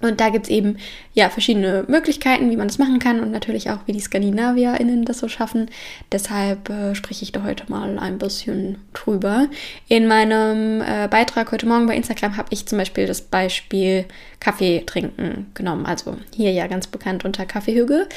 Und 0.00 0.20
da 0.20 0.30
gibt 0.30 0.46
es 0.46 0.50
eben 0.50 0.78
ja 1.12 1.28
verschiedene 1.28 1.84
Möglichkeiten, 1.86 2.50
wie 2.50 2.56
man 2.56 2.68
das 2.68 2.78
machen 2.78 2.98
kann 2.98 3.20
und 3.20 3.30
natürlich 3.30 3.70
auch, 3.70 3.80
wie 3.86 3.92
die 3.92 4.00
SkandinavierInnen 4.00 5.04
das 5.04 5.18
so 5.18 5.28
schaffen. 5.28 5.70
Deshalb 6.10 6.70
äh, 6.70 6.94
spreche 6.94 7.22
ich 7.22 7.32
da 7.32 7.44
heute 7.44 7.64
mal 7.68 7.98
ein 7.98 8.18
bisschen 8.18 8.78
drüber. 8.94 9.48
In 9.88 10.06
meinem 10.06 10.80
äh, 10.80 11.06
Beitrag 11.08 11.52
heute 11.52 11.66
Morgen 11.66 11.86
bei 11.86 11.96
Instagram 11.96 12.36
habe 12.36 12.48
ich 12.50 12.66
zum 12.66 12.78
Beispiel 12.78 13.06
das 13.06 13.20
Beispiel 13.20 14.06
Kaffee 14.40 14.84
trinken 14.86 15.50
genommen. 15.54 15.84
Also 15.84 16.16
hier 16.34 16.52
ja 16.52 16.66
ganz 16.66 16.86
bekannt 16.86 17.24
unter 17.24 17.44
Kaffeehügel. 17.44 18.08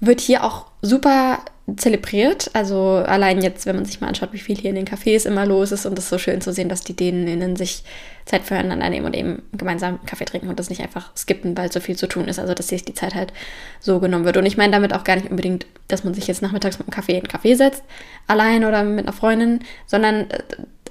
Wird 0.00 0.20
hier 0.20 0.44
auch 0.44 0.66
super 0.82 1.38
zelebriert. 1.76 2.50
Also 2.54 3.02
allein 3.06 3.40
jetzt, 3.42 3.66
wenn 3.66 3.76
man 3.76 3.84
sich 3.84 4.00
mal 4.00 4.08
anschaut, 4.08 4.32
wie 4.32 4.38
viel 4.38 4.56
hier 4.56 4.70
in 4.70 4.76
den 4.76 4.86
Cafés 4.86 5.26
immer 5.26 5.46
los 5.46 5.72
ist 5.72 5.86
und 5.86 5.98
es 5.98 6.04
ist 6.04 6.10
so 6.10 6.18
schön 6.18 6.40
zu 6.40 6.52
sehen, 6.52 6.68
dass 6.68 6.82
die 6.82 6.94
Däninnen 6.94 7.56
sich 7.56 7.84
Zeit 8.24 8.42
füreinander 8.42 8.88
nehmen 8.88 9.06
und 9.06 9.16
eben 9.16 9.42
gemeinsam 9.52 10.04
Kaffee 10.06 10.24
trinken 10.24 10.48
und 10.48 10.58
das 10.58 10.70
nicht 10.70 10.82
einfach 10.82 11.10
skippen, 11.16 11.56
weil 11.56 11.72
so 11.72 11.80
viel 11.80 11.96
zu 11.96 12.06
tun 12.06 12.28
ist. 12.28 12.38
Also 12.38 12.54
dass 12.54 12.68
sich 12.68 12.84
die 12.84 12.94
Zeit 12.94 13.14
halt 13.14 13.32
so 13.80 14.00
genommen 14.00 14.24
wird. 14.24 14.36
Und 14.36 14.46
ich 14.46 14.56
meine 14.56 14.72
damit 14.72 14.94
auch 14.94 15.04
gar 15.04 15.16
nicht 15.16 15.30
unbedingt, 15.30 15.66
dass 15.88 16.04
man 16.04 16.14
sich 16.14 16.26
jetzt 16.26 16.42
nachmittags 16.42 16.78
mit 16.78 16.86
einem 16.86 16.94
Kaffee 16.94 17.12
in 17.12 17.18
einen 17.18 17.28
Kaffee 17.28 17.54
setzt, 17.54 17.82
allein 18.26 18.64
oder 18.64 18.84
mit 18.84 19.06
einer 19.06 19.12
Freundin, 19.12 19.60
sondern 19.86 20.30
äh, 20.30 20.38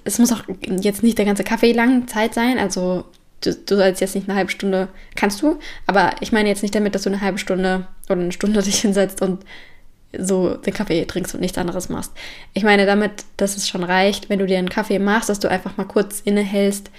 es 0.03 0.19
muss 0.19 0.31
auch 0.31 0.43
jetzt 0.81 1.03
nicht 1.03 1.17
der 1.17 1.25
ganze 1.25 1.43
Kaffee 1.43 1.73
lang 1.73 2.07
Zeit 2.07 2.33
sein. 2.33 2.57
Also 2.57 3.05
du, 3.41 3.53
du 3.53 3.75
sollst 3.75 4.01
jetzt 4.01 4.15
nicht 4.15 4.27
eine 4.27 4.38
halbe 4.38 4.51
Stunde, 4.51 4.88
kannst 5.15 5.41
du, 5.41 5.59
aber 5.88 6.11
ich 6.21 6.31
meine 6.31 6.50
jetzt 6.50 6.63
nicht 6.63 6.73
damit, 6.73 6.95
dass 6.95 7.03
du 7.03 7.09
eine 7.09 7.21
halbe 7.21 7.38
Stunde 7.38 7.88
oder 8.09 8.21
eine 8.21 8.31
Stunde 8.31 8.61
dich 8.63 8.81
hinsetzt 8.81 9.21
und 9.21 9.43
so 10.17 10.55
den 10.55 10.73
Kaffee 10.73 11.05
trinkst 11.05 11.33
und 11.33 11.41
nichts 11.41 11.57
anderes 11.57 11.89
machst. 11.89 12.11
Ich 12.53 12.63
meine 12.63 12.85
damit, 12.85 13.23
dass 13.37 13.55
es 13.55 13.67
schon 13.67 13.83
reicht, 13.83 14.29
wenn 14.29 14.39
du 14.39 14.45
dir 14.45 14.57
einen 14.57 14.69
Kaffee 14.69 14.99
machst, 14.99 15.29
dass 15.29 15.39
du 15.39 15.49
einfach 15.49 15.77
mal 15.77 15.85
kurz 15.85 16.21
innehältst 16.21 16.91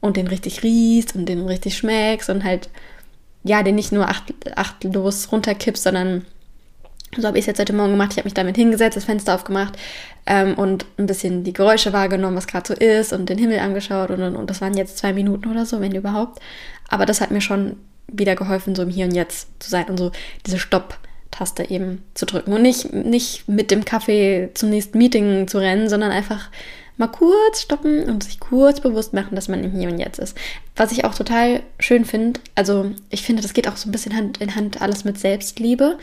und 0.00 0.16
den 0.16 0.26
richtig 0.26 0.62
riechst 0.62 1.14
und 1.14 1.26
den 1.26 1.46
richtig 1.46 1.76
schmeckst 1.76 2.30
und 2.30 2.44
halt, 2.44 2.68
ja, 3.44 3.62
den 3.62 3.76
nicht 3.76 3.92
nur 3.92 4.08
acht, 4.08 4.24
achtlos 4.56 5.30
runterkippst, 5.30 5.82
sondern 5.82 6.24
so 7.16 7.26
habe 7.26 7.38
ich 7.38 7.42
es 7.42 7.46
jetzt 7.46 7.60
heute 7.60 7.72
Morgen 7.72 7.92
gemacht. 7.92 8.10
Ich 8.12 8.18
habe 8.18 8.26
mich 8.26 8.34
damit 8.34 8.56
hingesetzt, 8.56 8.96
das 8.96 9.04
Fenster 9.04 9.34
aufgemacht 9.34 9.78
ähm, 10.26 10.54
und 10.54 10.84
ein 10.98 11.06
bisschen 11.06 11.44
die 11.44 11.52
Geräusche 11.52 11.92
wahrgenommen, 11.92 12.36
was 12.36 12.46
gerade 12.46 12.68
so 12.68 12.74
ist 12.74 13.12
und 13.12 13.28
den 13.28 13.38
Himmel 13.38 13.60
angeschaut 13.60 14.10
und, 14.10 14.20
und, 14.20 14.36
und 14.36 14.50
das 14.50 14.60
waren 14.60 14.76
jetzt 14.76 14.98
zwei 14.98 15.12
Minuten 15.12 15.50
oder 15.50 15.64
so, 15.64 15.80
wenn 15.80 15.94
überhaupt. 15.94 16.40
Aber 16.88 17.06
das 17.06 17.20
hat 17.20 17.30
mir 17.30 17.40
schon 17.40 17.76
wieder 18.08 18.36
geholfen, 18.36 18.74
so 18.74 18.82
im 18.82 18.90
Hier 18.90 19.06
und 19.06 19.14
Jetzt 19.14 19.48
zu 19.62 19.70
sein 19.70 19.86
und 19.86 19.98
so 19.98 20.12
diese 20.44 20.58
Stopp- 20.58 20.98
Taste 21.30 21.70
eben 21.70 22.02
zu 22.14 22.26
drücken 22.26 22.52
und 22.52 22.62
nicht, 22.62 22.92
nicht 22.92 23.48
mit 23.48 23.70
dem 23.70 23.84
Kaffee 23.84 24.50
zum 24.54 24.70
nächsten 24.70 24.98
Meeting 24.98 25.46
zu 25.48 25.58
rennen, 25.58 25.88
sondern 25.88 26.10
einfach 26.10 26.50
mal 26.96 27.06
kurz 27.06 27.62
stoppen 27.62 28.04
und 28.04 28.24
sich 28.24 28.40
kurz 28.40 28.80
bewusst 28.80 29.14
machen, 29.14 29.36
dass 29.36 29.48
man 29.48 29.62
im 29.62 29.72
Hier 29.72 29.88
und 29.88 29.98
Jetzt 29.98 30.18
ist. 30.18 30.36
Was 30.74 30.90
ich 30.90 31.04
auch 31.04 31.14
total 31.14 31.62
schön 31.78 32.04
finde, 32.04 32.40
also 32.56 32.90
ich 33.08 33.22
finde, 33.22 33.40
das 33.40 33.54
geht 33.54 33.68
auch 33.68 33.76
so 33.76 33.88
ein 33.88 33.92
bisschen 33.92 34.16
Hand 34.16 34.38
in 34.38 34.56
Hand 34.56 34.82
alles 34.82 35.04
mit 35.04 35.18
Selbstliebe, 35.18 35.98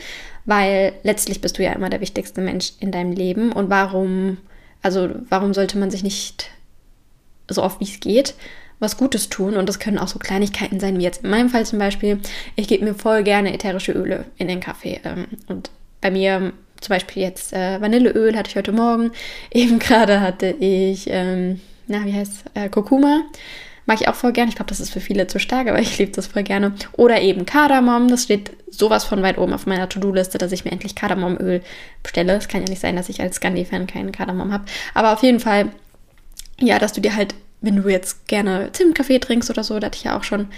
weil 0.46 0.94
letztlich 1.02 1.40
bist 1.40 1.58
du 1.58 1.62
ja 1.62 1.72
immer 1.72 1.90
der 1.90 2.00
wichtigste 2.00 2.40
Mensch 2.40 2.72
in 2.80 2.92
deinem 2.92 3.12
Leben 3.12 3.52
und 3.52 3.68
warum 3.68 4.38
Also 4.82 5.10
warum 5.28 5.52
sollte 5.52 5.78
man 5.78 5.90
sich 5.90 6.02
nicht 6.02 6.50
so 7.48 7.62
oft 7.62 7.80
wie 7.80 7.84
es 7.84 8.00
geht 8.00 8.34
was 8.78 8.96
Gutes 8.96 9.28
tun? 9.28 9.56
Und 9.56 9.68
das 9.68 9.78
können 9.78 9.98
auch 9.98 10.08
so 10.08 10.18
Kleinigkeiten 10.18 10.80
sein, 10.80 10.98
wie 10.98 11.02
jetzt 11.02 11.24
in 11.24 11.30
meinem 11.30 11.48
Fall 11.48 11.66
zum 11.66 11.78
Beispiel. 11.78 12.20
Ich 12.56 12.68
gebe 12.68 12.84
mir 12.84 12.94
voll 12.94 13.22
gerne 13.22 13.52
ätherische 13.52 13.92
Öle 13.92 14.24
in 14.36 14.48
den 14.48 14.60
Kaffee. 14.60 15.00
Ähm, 15.04 15.26
und 15.48 15.70
bei 16.00 16.10
mir 16.10 16.52
zum 16.80 16.94
Beispiel 16.94 17.22
jetzt 17.22 17.52
äh, 17.52 17.80
Vanilleöl 17.80 18.36
hatte 18.36 18.50
ich 18.50 18.56
heute 18.56 18.72
Morgen. 18.72 19.12
Eben 19.50 19.78
gerade 19.78 20.20
hatte 20.20 20.48
ich, 20.60 21.06
ähm, 21.08 21.60
na, 21.86 22.04
wie 22.04 22.12
heißt 22.12 22.44
äh, 22.54 22.68
Kurkuma. 22.68 23.22
Mag 23.88 24.00
ich 24.00 24.08
auch 24.08 24.16
voll 24.16 24.32
gerne. 24.32 24.48
Ich 24.48 24.56
glaube, 24.56 24.68
das 24.68 24.80
ist 24.80 24.90
für 24.90 25.00
viele 25.00 25.28
zu 25.28 25.38
stark, 25.38 25.68
aber 25.68 25.78
ich 25.80 25.96
liebe 25.98 26.12
das 26.12 26.26
voll 26.26 26.42
gerne. 26.42 26.74
Oder 26.92 27.20
eben 27.20 27.46
Kardamom. 27.46 28.08
Das 28.08 28.24
steht 28.24 28.50
sowas 28.68 29.04
von 29.04 29.22
weit 29.22 29.38
oben 29.38 29.52
auf 29.52 29.66
meiner 29.66 29.88
To-Do-Liste, 29.88 30.38
dass 30.38 30.52
ich 30.52 30.64
mir 30.64 30.72
endlich 30.72 30.94
Kardamomöl 30.94 31.62
bestelle. 32.02 32.34
Es 32.34 32.48
kann 32.48 32.62
ja 32.62 32.68
nicht 32.68 32.80
sein, 32.80 32.96
dass 32.96 33.08
ich 33.08 33.20
als 33.20 33.36
Scandi-Fan 33.36 33.86
keinen 33.86 34.12
Kardamom 34.12 34.52
habe. 34.52 34.64
Aber 34.92 35.12
auf 35.12 35.22
jeden 35.22 35.40
Fall, 35.40 35.70
ja, 36.60 36.78
dass 36.78 36.92
du 36.92 37.00
dir 37.00 37.14
halt, 37.14 37.34
wenn 37.66 37.82
du 37.82 37.88
jetzt 37.88 38.26
gerne 38.28 38.70
Zimtkaffee 38.72 39.18
trinkst 39.18 39.50
oder 39.50 39.62
so, 39.62 39.78
da 39.78 39.86
hatte 39.86 39.98
ich 39.98 40.04
ja 40.04 40.16
auch 40.16 40.24
schon 40.24 40.48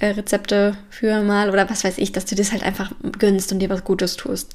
äh, 0.00 0.06
Rezepte 0.08 0.76
für 0.90 1.22
mal 1.22 1.50
oder 1.50 1.70
was 1.70 1.84
weiß 1.84 1.98
ich, 1.98 2.10
dass 2.10 2.24
du 2.24 2.34
das 2.34 2.50
halt 2.50 2.64
einfach 2.64 2.90
gönnst 3.18 3.52
und 3.52 3.60
dir 3.60 3.70
was 3.70 3.84
Gutes 3.84 4.16
tust. 4.16 4.54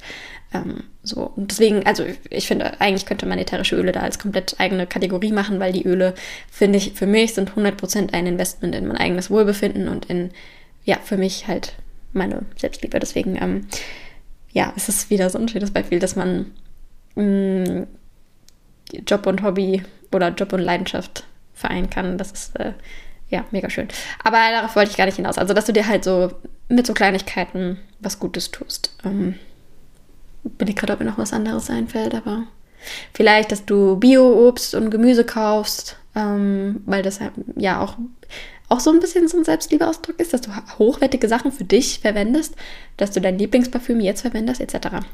Ähm, 0.52 0.84
so. 1.02 1.32
Und 1.36 1.50
deswegen, 1.52 1.86
also 1.86 2.04
ich 2.28 2.46
finde, 2.46 2.80
eigentlich 2.80 3.06
könnte 3.06 3.26
man 3.26 3.38
ätherische 3.38 3.76
Öle 3.76 3.92
da 3.92 4.00
als 4.00 4.18
komplett 4.18 4.56
eigene 4.58 4.86
Kategorie 4.86 5.32
machen, 5.32 5.60
weil 5.60 5.72
die 5.72 5.86
Öle, 5.86 6.14
finde 6.50 6.78
ich, 6.78 6.92
für 6.92 7.06
mich 7.06 7.34
sind 7.34 7.52
100% 7.52 8.12
ein 8.12 8.26
Investment 8.26 8.74
in 8.74 8.86
mein 8.86 8.98
eigenes 8.98 9.30
Wohlbefinden 9.30 9.88
und 9.88 10.06
in, 10.06 10.30
ja, 10.84 10.98
für 11.02 11.16
mich 11.16 11.46
halt 11.46 11.74
meine 12.12 12.42
Selbstliebe. 12.56 12.98
Deswegen, 12.98 13.36
ähm, 13.40 13.66
ja, 14.52 14.72
es 14.76 14.88
ist 14.88 15.10
wieder 15.10 15.30
so 15.30 15.38
ein 15.38 15.48
schönes 15.48 15.70
Beispiel, 15.70 16.00
dass 16.00 16.16
man 16.16 16.50
mh, 17.14 17.22
mm, 17.24 17.86
Job 19.06 19.26
und 19.26 19.42
Hobby 19.42 19.84
oder 20.12 20.30
Job 20.30 20.52
und 20.52 20.60
Leidenschaft 20.60 21.24
vereinen 21.60 21.90
kann. 21.90 22.18
Das 22.18 22.32
ist 22.32 22.56
äh, 22.58 22.72
ja 23.28 23.44
mega 23.50 23.70
schön. 23.70 23.88
Aber 24.24 24.38
darauf 24.52 24.76
wollte 24.76 24.90
ich 24.90 24.96
gar 24.96 25.06
nicht 25.06 25.16
hinaus. 25.16 25.38
Also, 25.38 25.54
dass 25.54 25.66
du 25.66 25.72
dir 25.72 25.86
halt 25.86 26.04
so 26.04 26.32
mit 26.68 26.86
so 26.86 26.94
Kleinigkeiten 26.94 27.78
was 28.00 28.18
Gutes 28.18 28.50
tust. 28.50 28.96
Ähm, 29.04 29.34
bin 30.42 30.68
ich 30.68 30.76
gerade, 30.76 30.92
ob 30.94 31.00
mir 31.00 31.06
noch 31.06 31.18
was 31.18 31.32
anderes 31.32 31.70
einfällt, 31.70 32.14
aber 32.14 32.44
vielleicht, 33.12 33.52
dass 33.52 33.66
du 33.66 33.96
Bio-Obst 33.96 34.74
und 34.74 34.90
Gemüse 34.90 35.24
kaufst, 35.24 35.96
ähm, 36.14 36.82
weil 36.86 37.02
das 37.02 37.20
ja 37.56 37.80
auch, 37.80 37.96
auch 38.68 38.80
so 38.80 38.90
ein 38.90 39.00
bisschen 39.00 39.28
so 39.28 39.36
ein 39.36 39.44
Selbstliebeausdruck 39.44 40.18
ist, 40.18 40.32
dass 40.32 40.40
du 40.40 40.50
hochwertige 40.78 41.28
Sachen 41.28 41.52
für 41.52 41.64
dich 41.64 42.00
verwendest, 42.00 42.54
dass 42.96 43.10
du 43.10 43.20
dein 43.20 43.38
Lieblingsparfüm 43.38 44.00
jetzt 44.00 44.22
verwendest, 44.22 44.60
etc. 44.60 45.04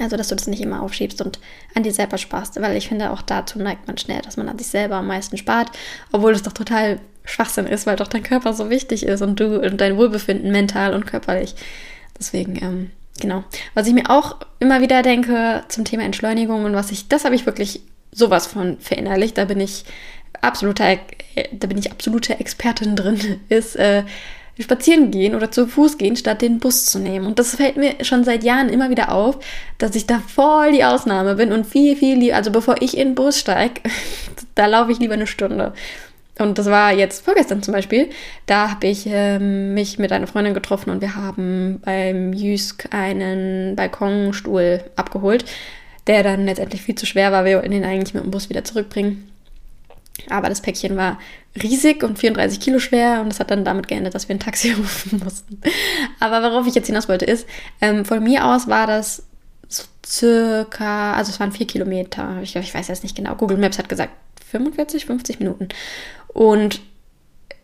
Also, 0.00 0.16
dass 0.16 0.28
du 0.28 0.34
das 0.34 0.46
nicht 0.46 0.62
immer 0.62 0.82
aufschiebst 0.82 1.22
und 1.22 1.38
an 1.74 1.82
dir 1.82 1.92
selber 1.92 2.18
sparst, 2.18 2.60
weil 2.60 2.76
ich 2.76 2.88
finde, 2.88 3.10
auch 3.10 3.22
dazu 3.22 3.58
neigt 3.58 3.86
man 3.86 3.98
schnell, 3.98 4.22
dass 4.22 4.36
man 4.36 4.48
an 4.48 4.58
sich 4.58 4.66
selber 4.66 4.96
am 4.96 5.06
meisten 5.06 5.36
spart, 5.36 5.70
obwohl 6.10 6.32
das 6.32 6.42
doch 6.42 6.52
total 6.52 6.98
Schwachsinn 7.24 7.66
ist, 7.66 7.86
weil 7.86 7.96
doch 7.96 8.08
dein 8.08 8.22
Körper 8.22 8.52
so 8.52 8.70
wichtig 8.70 9.06
ist 9.06 9.22
und 9.22 9.38
du 9.38 9.60
und 9.60 9.80
dein 9.80 9.96
Wohlbefinden 9.96 10.50
mental 10.50 10.94
und 10.94 11.06
körperlich. 11.06 11.54
Deswegen, 12.18 12.56
ähm, 12.62 12.90
Genau. 13.20 13.44
Was 13.74 13.86
ich 13.86 13.94
mir 13.94 14.10
auch 14.10 14.36
immer 14.58 14.80
wieder 14.80 15.02
denke 15.02 15.62
zum 15.68 15.84
Thema 15.84 16.02
Entschleunigung 16.02 16.64
und 16.64 16.74
was 16.74 16.90
ich, 16.90 17.08
das 17.08 17.24
habe 17.24 17.34
ich 17.34 17.46
wirklich 17.46 17.80
sowas 18.10 18.46
von 18.46 18.78
verinnerlicht, 18.80 19.38
da 19.38 19.44
bin 19.44 19.60
ich 19.60 19.84
absoluter, 20.40 20.98
da 21.52 21.66
bin 21.66 21.78
ich 21.78 21.92
absolute 21.92 22.38
Expertin 22.40 22.96
drin, 22.96 23.40
ist 23.48 23.76
äh, 23.76 24.02
spazieren 24.62 25.10
gehen 25.10 25.34
oder 25.34 25.50
zu 25.50 25.66
Fuß 25.66 25.98
gehen, 25.98 26.16
statt 26.16 26.42
den 26.42 26.58
Bus 26.58 26.86
zu 26.86 26.98
nehmen. 26.98 27.26
Und 27.26 27.38
das 27.38 27.56
fällt 27.56 27.76
mir 27.76 27.96
schon 28.02 28.24
seit 28.24 28.44
Jahren 28.44 28.68
immer 28.68 28.90
wieder 28.90 29.12
auf, 29.12 29.38
dass 29.78 29.96
ich 29.96 30.06
da 30.06 30.20
voll 30.20 30.72
die 30.72 30.84
Ausnahme 30.84 31.34
bin 31.34 31.52
und 31.52 31.66
viel, 31.66 31.96
viel 31.96 32.18
lieber, 32.18 32.36
also 32.36 32.50
bevor 32.50 32.80
ich 32.80 32.96
in 32.96 33.08
den 33.08 33.14
Bus 33.14 33.38
steige, 33.38 33.80
da 34.54 34.66
laufe 34.66 34.92
ich 34.92 34.98
lieber 34.98 35.14
eine 35.14 35.26
Stunde. 35.26 35.72
Und 36.38 36.58
das 36.58 36.66
war 36.66 36.92
jetzt 36.92 37.24
vorgestern 37.24 37.62
zum 37.62 37.74
Beispiel. 37.74 38.10
Da 38.46 38.70
habe 38.70 38.88
ich 38.88 39.04
ähm, 39.06 39.74
mich 39.74 39.98
mit 39.98 40.10
einer 40.10 40.26
Freundin 40.26 40.54
getroffen 40.54 40.90
und 40.90 41.00
wir 41.00 41.14
haben 41.14 41.80
beim 41.84 42.32
Jüsk 42.32 42.88
einen 42.90 43.76
Balkonstuhl 43.76 44.82
abgeholt, 44.96 45.44
der 46.08 46.22
dann 46.24 46.44
letztendlich 46.44 46.82
viel 46.82 46.96
zu 46.96 47.06
schwer 47.06 47.30
war. 47.30 47.44
Wir 47.44 47.58
wollten 47.58 47.72
ihn 47.72 47.84
eigentlich 47.84 48.14
mit 48.14 48.24
dem 48.24 48.32
Bus 48.32 48.48
wieder 48.48 48.64
zurückbringen. 48.64 49.30
Aber 50.30 50.48
das 50.48 50.60
Päckchen 50.60 50.96
war 50.96 51.18
riesig 51.60 52.02
und 52.02 52.18
34 52.18 52.60
Kilo 52.60 52.78
schwer 52.78 53.20
und 53.20 53.28
das 53.28 53.40
hat 53.40 53.50
dann 53.50 53.64
damit 53.64 53.88
geendet, 53.88 54.14
dass 54.14 54.28
wir 54.28 54.36
ein 54.36 54.40
Taxi 54.40 54.72
rufen 54.78 55.20
mussten. 55.22 55.60
Aber 56.20 56.42
worauf 56.42 56.66
ich 56.66 56.74
jetzt 56.74 56.86
hinaus 56.86 57.08
wollte 57.08 57.24
ist, 57.24 57.46
ähm, 57.80 58.04
von 58.04 58.22
mir 58.22 58.46
aus 58.46 58.68
war 58.68 58.86
das 58.86 59.24
so 59.68 59.84
circa, 60.06 61.14
also 61.14 61.30
es 61.30 61.40
waren 61.40 61.52
vier 61.52 61.66
Kilometer, 61.66 62.38
ich, 62.42 62.54
ich 62.54 62.74
weiß 62.74 62.88
jetzt 62.88 63.02
nicht 63.02 63.16
genau, 63.16 63.34
Google 63.34 63.58
Maps 63.58 63.78
hat 63.78 63.88
gesagt 63.88 64.12
45, 64.50 65.06
50 65.06 65.40
Minuten. 65.40 65.68
Und 66.28 66.80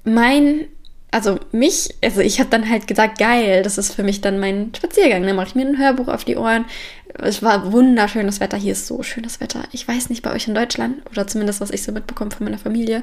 mein, 0.04 0.66
also 1.10 1.38
mich, 1.52 1.94
also 2.02 2.20
ich 2.20 2.40
habe 2.40 2.50
dann 2.50 2.68
halt 2.68 2.86
gesagt, 2.86 3.18
geil, 3.18 3.62
das 3.62 3.78
ist 3.78 3.94
für 3.94 4.02
mich 4.02 4.20
dann 4.20 4.40
mein 4.40 4.72
Spaziergang. 4.74 5.22
Dann 5.24 5.36
mache 5.36 5.48
ich 5.48 5.54
mir 5.54 5.66
ein 5.66 5.78
Hörbuch 5.78 6.08
auf 6.08 6.24
die 6.24 6.36
Ohren. 6.36 6.64
Es 7.14 7.42
war 7.42 7.72
wunderschönes 7.72 8.40
Wetter. 8.40 8.56
Hier 8.56 8.72
ist 8.72 8.86
so 8.86 9.02
schönes 9.02 9.40
Wetter. 9.40 9.64
Ich 9.72 9.86
weiß 9.86 10.10
nicht 10.10 10.22
bei 10.22 10.32
euch 10.32 10.48
in 10.48 10.54
Deutschland 10.54 11.02
oder 11.10 11.26
zumindest 11.26 11.60
was 11.60 11.70
ich 11.70 11.82
so 11.82 11.92
mitbekomme 11.92 12.30
von 12.30 12.44
meiner 12.44 12.58
Familie 12.58 13.02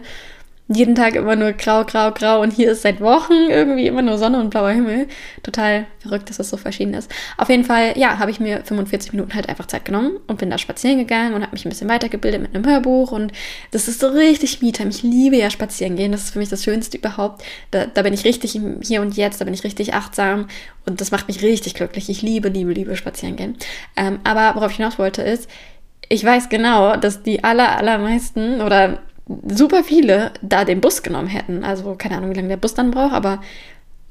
jeden 0.70 0.96
Tag 0.96 1.16
immer 1.16 1.36
nur 1.36 1.54
grau, 1.54 1.86
grau, 1.86 2.12
grau 2.12 2.42
und 2.42 2.52
hier 2.52 2.72
ist 2.72 2.82
seit 2.82 3.00
Wochen 3.00 3.50
irgendwie 3.50 3.88
immer 3.88 4.02
nur 4.02 4.18
Sonne 4.18 4.40
und 4.40 4.50
blauer 4.50 4.72
Himmel. 4.72 5.08
Total 5.42 5.86
verrückt, 6.00 6.30
dass 6.30 6.38
das 6.38 6.50
so 6.50 6.58
verschieden 6.58 6.94
ist. 6.94 7.10
Auf 7.38 7.50
jeden 7.50 7.64
Fall, 7.64 7.98
ja, 7.98 8.20
habe 8.20 8.32
ich 8.32 8.40
mir 8.40 8.64
45 8.66 9.14
Minuten 9.14 9.34
halt 9.34 9.48
einfach 9.48 9.68
Zeit 9.68 9.86
genommen 9.86 10.18
und 10.28 10.40
bin 10.40 10.50
da 10.50 10.58
spazieren 10.58 10.98
gegangen 10.98 11.34
und 11.34 11.42
habe 11.42 11.54
mich 11.54 11.66
ein 11.66 11.70
bisschen 11.70 11.88
weitergebildet 11.90 12.42
mit 12.42 12.54
einem 12.54 12.66
Hörbuch 12.66 13.12
und 13.14 13.32
das 13.72 13.88
ist 13.88 14.02
so 14.02 14.08
richtig 14.08 14.62
Me-Time. 14.62 14.90
Ich 14.90 15.04
liebe 15.04 15.38
ja 15.38 15.50
spazieren 15.50 15.96
gehen, 15.96 16.12
das 16.12 16.26
ist 16.26 16.30
für 16.32 16.40
mich 16.40 16.50
das 16.50 16.64
Schönste 16.64 16.98
überhaupt. 16.98 17.44
Da, 17.72 17.86
da 17.86 18.02
bin 18.02 18.14
ich 18.14 18.26
richtig 18.26 18.60
Hier 18.82 19.02
und 19.02 19.16
Jetzt, 19.16 19.40
da 19.40 19.46
bin 19.46 19.54
ich 19.54 19.64
richtig 19.64 19.94
achtsam 19.94 20.48
und 20.86 21.00
das 21.00 21.12
macht 21.12 21.30
mich 21.30 21.42
richtig 21.42 21.76
glücklich. 21.76 22.10
Ich 22.10 22.22
liebe, 22.22 22.50
liebe, 22.50 22.74
liebe 22.74 22.98
spazieren 22.98 23.38
gehen. 23.38 23.58
Ähm, 23.96 24.20
aber 24.26 24.56
worauf 24.56 24.72
ich 24.72 24.78
hinaus 24.78 25.00
wollte 25.00 25.22
ist, 25.22 25.50
ich 26.10 26.24
weiß 26.24 26.50
genau, 26.50 26.96
dass 26.96 27.24
die 27.24 27.44
aller, 27.44 27.78
allermeisten 27.78 28.62
oder 28.62 29.00
super 29.48 29.84
viele 29.84 30.32
da 30.42 30.66
den 30.66 30.82
Bus 30.82 31.04
genommen 31.04 31.28
hätten. 31.28 31.64
Also 31.64 31.96
keine 31.96 32.18
Ahnung, 32.18 32.32
wie 32.32 32.36
lange 32.36 32.48
der 32.48 32.58
Bus 32.58 32.74
dann 32.74 32.92
braucht, 32.92 33.14
aber 33.14 33.42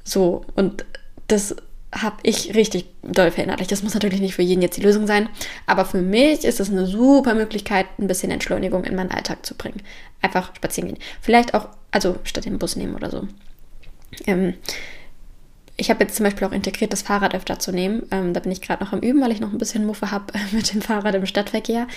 so. 0.03 0.45
Und 0.55 0.85
das 1.27 1.55
habe 1.93 2.17
ich 2.23 2.53
richtig 2.55 2.85
doll 3.01 3.31
verinnerlicht. 3.31 3.71
Das 3.71 3.83
muss 3.83 3.93
natürlich 3.93 4.19
nicht 4.19 4.35
für 4.35 4.41
jeden 4.41 4.61
jetzt 4.61 4.77
die 4.77 4.81
Lösung 4.81 5.07
sein, 5.07 5.29
aber 5.65 5.85
für 5.85 6.01
mich 6.01 6.43
ist 6.43 6.59
es 6.59 6.69
eine 6.69 6.85
super 6.85 7.33
Möglichkeit, 7.33 7.87
ein 7.97 8.07
bisschen 8.07 8.31
Entschleunigung 8.31 8.83
in 8.83 8.95
meinen 8.95 9.11
Alltag 9.11 9.45
zu 9.45 9.55
bringen. 9.55 9.81
Einfach 10.21 10.55
spazieren 10.55 10.89
gehen. 10.89 10.99
Vielleicht 11.21 11.53
auch, 11.53 11.69
also 11.91 12.17
statt 12.23 12.45
den 12.45 12.59
Bus 12.59 12.75
nehmen 12.75 12.95
oder 12.95 13.09
so. 13.09 13.27
Ähm, 14.25 14.53
ich 15.79 15.91
habe 15.91 16.03
jetzt 16.03 16.15
zum 16.15 16.23
Beispiel 16.23 16.47
auch 16.47 16.51
integriert, 16.51 16.91
das 16.91 17.03
Fahrrad 17.03 17.35
öfter 17.35 17.59
zu 17.59 17.71
nehmen. 17.71 18.01
Ähm, 18.09 18.33
da 18.33 18.39
bin 18.39 18.51
ich 18.51 18.61
gerade 18.61 18.83
noch 18.83 18.93
am 18.93 18.99
Üben, 18.99 19.21
weil 19.21 19.31
ich 19.31 19.39
noch 19.39 19.51
ein 19.51 19.59
bisschen 19.59 19.85
Muffe 19.85 20.09
habe, 20.09 20.33
mit 20.51 20.73
dem 20.73 20.81
Fahrrad 20.81 21.13
im 21.13 21.27
Stadtverkehr 21.27 21.87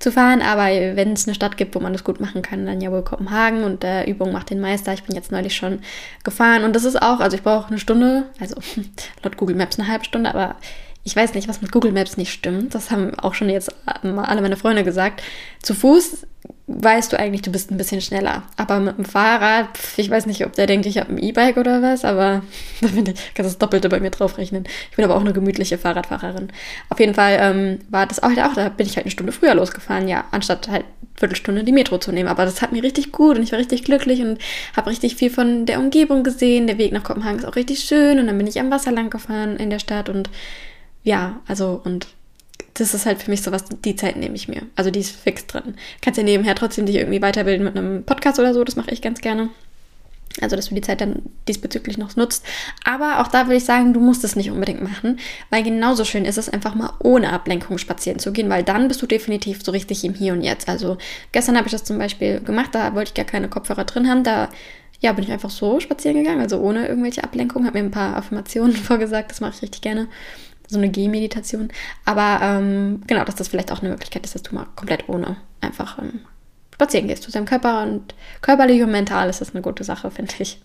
zu 0.00 0.10
fahren. 0.10 0.42
Aber 0.42 0.64
wenn 0.64 1.12
es 1.12 1.28
eine 1.28 1.36
Stadt 1.36 1.56
gibt, 1.56 1.76
wo 1.76 1.80
man 1.80 1.92
das 1.92 2.02
gut 2.02 2.20
machen 2.20 2.42
kann, 2.42 2.66
dann 2.66 2.80
ja 2.80 2.90
wohl 2.90 3.02
Kopenhagen 3.02 3.62
und 3.62 3.84
äh, 3.84 4.04
Übung 4.04 4.32
macht 4.32 4.50
den 4.50 4.60
Meister. 4.60 4.92
Ich 4.92 5.04
bin 5.04 5.14
jetzt 5.14 5.30
neulich 5.30 5.54
schon 5.54 5.80
gefahren 6.24 6.64
und 6.64 6.74
das 6.74 6.84
ist 6.84 7.00
auch, 7.00 7.20
also 7.20 7.36
ich 7.36 7.44
brauche 7.44 7.68
eine 7.68 7.78
Stunde, 7.78 8.24
also 8.40 8.56
laut 9.22 9.36
Google 9.36 9.56
Maps 9.56 9.78
eine 9.78 9.88
halbe 9.88 10.04
Stunde, 10.04 10.34
aber 10.34 10.56
ich 11.04 11.14
weiß 11.14 11.34
nicht, 11.34 11.48
was 11.48 11.62
mit 11.62 11.70
Google 11.70 11.92
Maps 11.92 12.16
nicht 12.16 12.32
stimmt. 12.32 12.74
Das 12.74 12.90
haben 12.90 13.14
auch 13.18 13.34
schon 13.34 13.48
jetzt 13.48 13.72
alle 13.86 14.42
meine 14.42 14.56
Freunde 14.56 14.82
gesagt. 14.82 15.22
Zu 15.62 15.74
Fuß 15.74 16.26
weißt 16.68 17.12
du 17.12 17.18
eigentlich, 17.18 17.40
du 17.40 17.50
bist 17.50 17.70
ein 17.70 17.78
bisschen 17.78 18.02
schneller. 18.02 18.42
Aber 18.56 18.78
mit 18.78 18.98
dem 18.98 19.06
Fahrrad, 19.06 19.68
ich 19.96 20.10
weiß 20.10 20.26
nicht, 20.26 20.44
ob 20.44 20.52
der 20.52 20.66
denkt, 20.66 20.84
ich 20.84 20.98
habe 20.98 21.10
ein 21.10 21.18
E-Bike 21.18 21.56
oder 21.56 21.80
was, 21.80 22.04
aber 22.04 22.42
da 22.82 22.88
finde 22.88 23.12
ich, 23.12 23.34
kannst 23.34 23.50
das 23.50 23.58
Doppelte 23.58 23.88
bei 23.88 24.00
mir 24.00 24.10
draufrechnen. 24.10 24.64
Ich 24.90 24.96
bin 24.96 25.04
aber 25.04 25.16
auch 25.16 25.22
eine 25.22 25.32
gemütliche 25.32 25.78
Fahrradfahrerin. 25.78 26.50
Auf 26.90 27.00
jeden 27.00 27.14
Fall 27.14 27.38
ähm, 27.40 27.78
war 27.88 28.06
das 28.06 28.22
auch, 28.22 28.30
auch, 28.30 28.54
da 28.54 28.68
bin 28.68 28.86
ich 28.86 28.96
halt 28.96 29.06
eine 29.06 29.10
Stunde 29.10 29.32
früher 29.32 29.54
losgefahren, 29.54 30.08
ja, 30.08 30.26
anstatt 30.30 30.68
halt 30.68 30.84
Viertelstunde 31.16 31.64
die 31.64 31.72
Metro 31.72 31.98
zu 31.98 32.12
nehmen. 32.12 32.28
Aber 32.28 32.44
das 32.44 32.60
hat 32.60 32.72
mir 32.72 32.82
richtig 32.82 33.12
gut 33.12 33.38
und 33.38 33.42
ich 33.42 33.52
war 33.52 33.58
richtig 33.58 33.84
glücklich 33.84 34.20
und 34.20 34.38
habe 34.76 34.90
richtig 34.90 35.16
viel 35.16 35.30
von 35.30 35.64
der 35.64 35.80
Umgebung 35.80 36.22
gesehen. 36.22 36.66
Der 36.66 36.76
Weg 36.76 36.92
nach 36.92 37.02
Kopenhagen 37.02 37.38
ist 37.38 37.46
auch 37.46 37.56
richtig 37.56 37.80
schön 37.80 38.18
und 38.18 38.26
dann 38.26 38.36
bin 38.36 38.46
ich 38.46 38.60
am 38.60 38.70
Wasser 38.70 38.92
lang 38.92 39.08
gefahren 39.08 39.56
in 39.56 39.70
der 39.70 39.78
Stadt 39.78 40.10
und 40.10 40.28
ja, 41.02 41.40
also 41.46 41.80
und 41.82 42.08
das 42.80 42.94
ist 42.94 43.06
halt 43.06 43.22
für 43.22 43.30
mich 43.30 43.42
sowas, 43.42 43.64
die 43.84 43.96
Zeit 43.96 44.16
nehme 44.16 44.34
ich 44.34 44.48
mir. 44.48 44.62
Also 44.76 44.90
die 44.90 45.00
ist 45.00 45.14
fix 45.14 45.46
drin. 45.46 45.74
Kannst 46.00 46.18
ja 46.18 46.24
nebenher 46.24 46.54
trotzdem 46.54 46.86
dich 46.86 46.96
irgendwie 46.96 47.22
weiterbilden 47.22 47.64
mit 47.64 47.76
einem 47.76 48.04
Podcast 48.04 48.38
oder 48.38 48.54
so, 48.54 48.64
das 48.64 48.76
mache 48.76 48.90
ich 48.90 49.02
ganz 49.02 49.20
gerne. 49.20 49.50
Also, 50.40 50.56
dass 50.56 50.68
du 50.68 50.74
die 50.74 50.80
Zeit 50.80 51.00
dann 51.00 51.22
diesbezüglich 51.48 51.98
noch 51.98 52.14
nutzt. 52.16 52.44
Aber 52.84 53.20
auch 53.20 53.28
da 53.28 53.46
würde 53.46 53.56
ich 53.56 53.64
sagen, 53.64 53.92
du 53.92 54.00
musst 54.00 54.22
es 54.24 54.36
nicht 54.36 54.50
unbedingt 54.50 54.82
machen, 54.82 55.18
weil 55.50 55.62
genauso 55.62 56.04
schön 56.04 56.24
ist 56.24 56.38
es 56.38 56.48
einfach 56.48 56.74
mal 56.74 56.92
ohne 57.02 57.32
Ablenkung 57.32 57.78
spazieren 57.78 58.18
zu 58.18 58.32
gehen, 58.32 58.48
weil 58.48 58.62
dann 58.62 58.88
bist 58.88 59.02
du 59.02 59.06
definitiv 59.06 59.64
so 59.64 59.72
richtig 59.72 60.04
im 60.04 60.14
Hier 60.14 60.32
und 60.32 60.42
Jetzt. 60.42 60.68
Also, 60.68 60.98
gestern 61.32 61.56
habe 61.56 61.66
ich 61.66 61.72
das 61.72 61.84
zum 61.84 61.98
Beispiel 61.98 62.40
gemacht, 62.40 62.70
da 62.72 62.94
wollte 62.94 63.10
ich 63.10 63.14
gar 63.14 63.24
keine 63.24 63.48
Kopfhörer 63.48 63.84
drin 63.84 64.08
haben, 64.08 64.22
da 64.22 64.48
ja, 65.00 65.12
bin 65.12 65.24
ich 65.24 65.30
einfach 65.30 65.50
so 65.50 65.78
spazieren 65.78 66.16
gegangen, 66.16 66.40
also 66.40 66.58
ohne 66.58 66.88
irgendwelche 66.88 67.22
Ablenkung, 67.22 67.66
habe 67.66 67.78
mir 67.78 67.84
ein 67.84 67.90
paar 67.90 68.16
Affirmationen 68.16 68.76
vorgesagt, 68.76 69.30
das 69.30 69.40
mache 69.40 69.54
ich 69.56 69.62
richtig 69.62 69.82
gerne. 69.82 70.08
So 70.68 70.78
eine 70.78 70.90
Gehmeditation. 70.90 71.70
Aber 72.04 72.38
ähm, 72.42 73.02
genau, 73.06 73.24
dass 73.24 73.34
das 73.34 73.48
vielleicht 73.48 73.72
auch 73.72 73.80
eine 73.80 73.90
Möglichkeit 73.90 74.24
ist, 74.24 74.34
dass 74.34 74.42
du 74.42 74.54
mal 74.54 74.66
komplett 74.76 75.08
ohne 75.08 75.36
einfach 75.60 75.98
ähm, 75.98 76.20
spazieren 76.74 77.08
gehst 77.08 77.24
zu 77.24 77.32
deinem 77.32 77.46
Körper 77.46 77.82
und 77.82 78.14
körperlich 78.40 78.82
und 78.82 78.92
mental 78.92 79.28
ist 79.28 79.40
das 79.40 79.52
eine 79.52 79.62
gute 79.62 79.84
Sache, 79.84 80.10
finde 80.12 80.34
ich. 80.38 80.60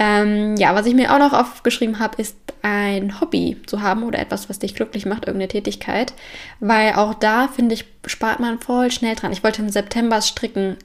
Ähm, 0.00 0.56
ja, 0.56 0.74
was 0.74 0.86
ich 0.86 0.94
mir 0.94 1.12
auch 1.12 1.18
noch 1.18 1.32
aufgeschrieben 1.32 1.98
habe, 1.98 2.20
ist 2.20 2.36
ein 2.62 3.20
Hobby 3.20 3.56
zu 3.66 3.82
haben 3.82 4.04
oder 4.04 4.20
etwas, 4.20 4.48
was 4.48 4.60
dich 4.60 4.74
glücklich 4.74 5.06
macht, 5.06 5.26
irgendeine 5.26 5.48
Tätigkeit. 5.48 6.12
Weil 6.60 6.94
auch 6.94 7.14
da, 7.14 7.48
finde 7.48 7.74
ich, 7.74 7.84
spart 8.06 8.38
man 8.38 8.60
voll 8.60 8.92
schnell 8.92 9.16
dran. 9.16 9.32
Ich 9.32 9.42
wollte 9.42 9.60
im 9.62 9.70
September 9.70 10.22
stricken 10.22 10.76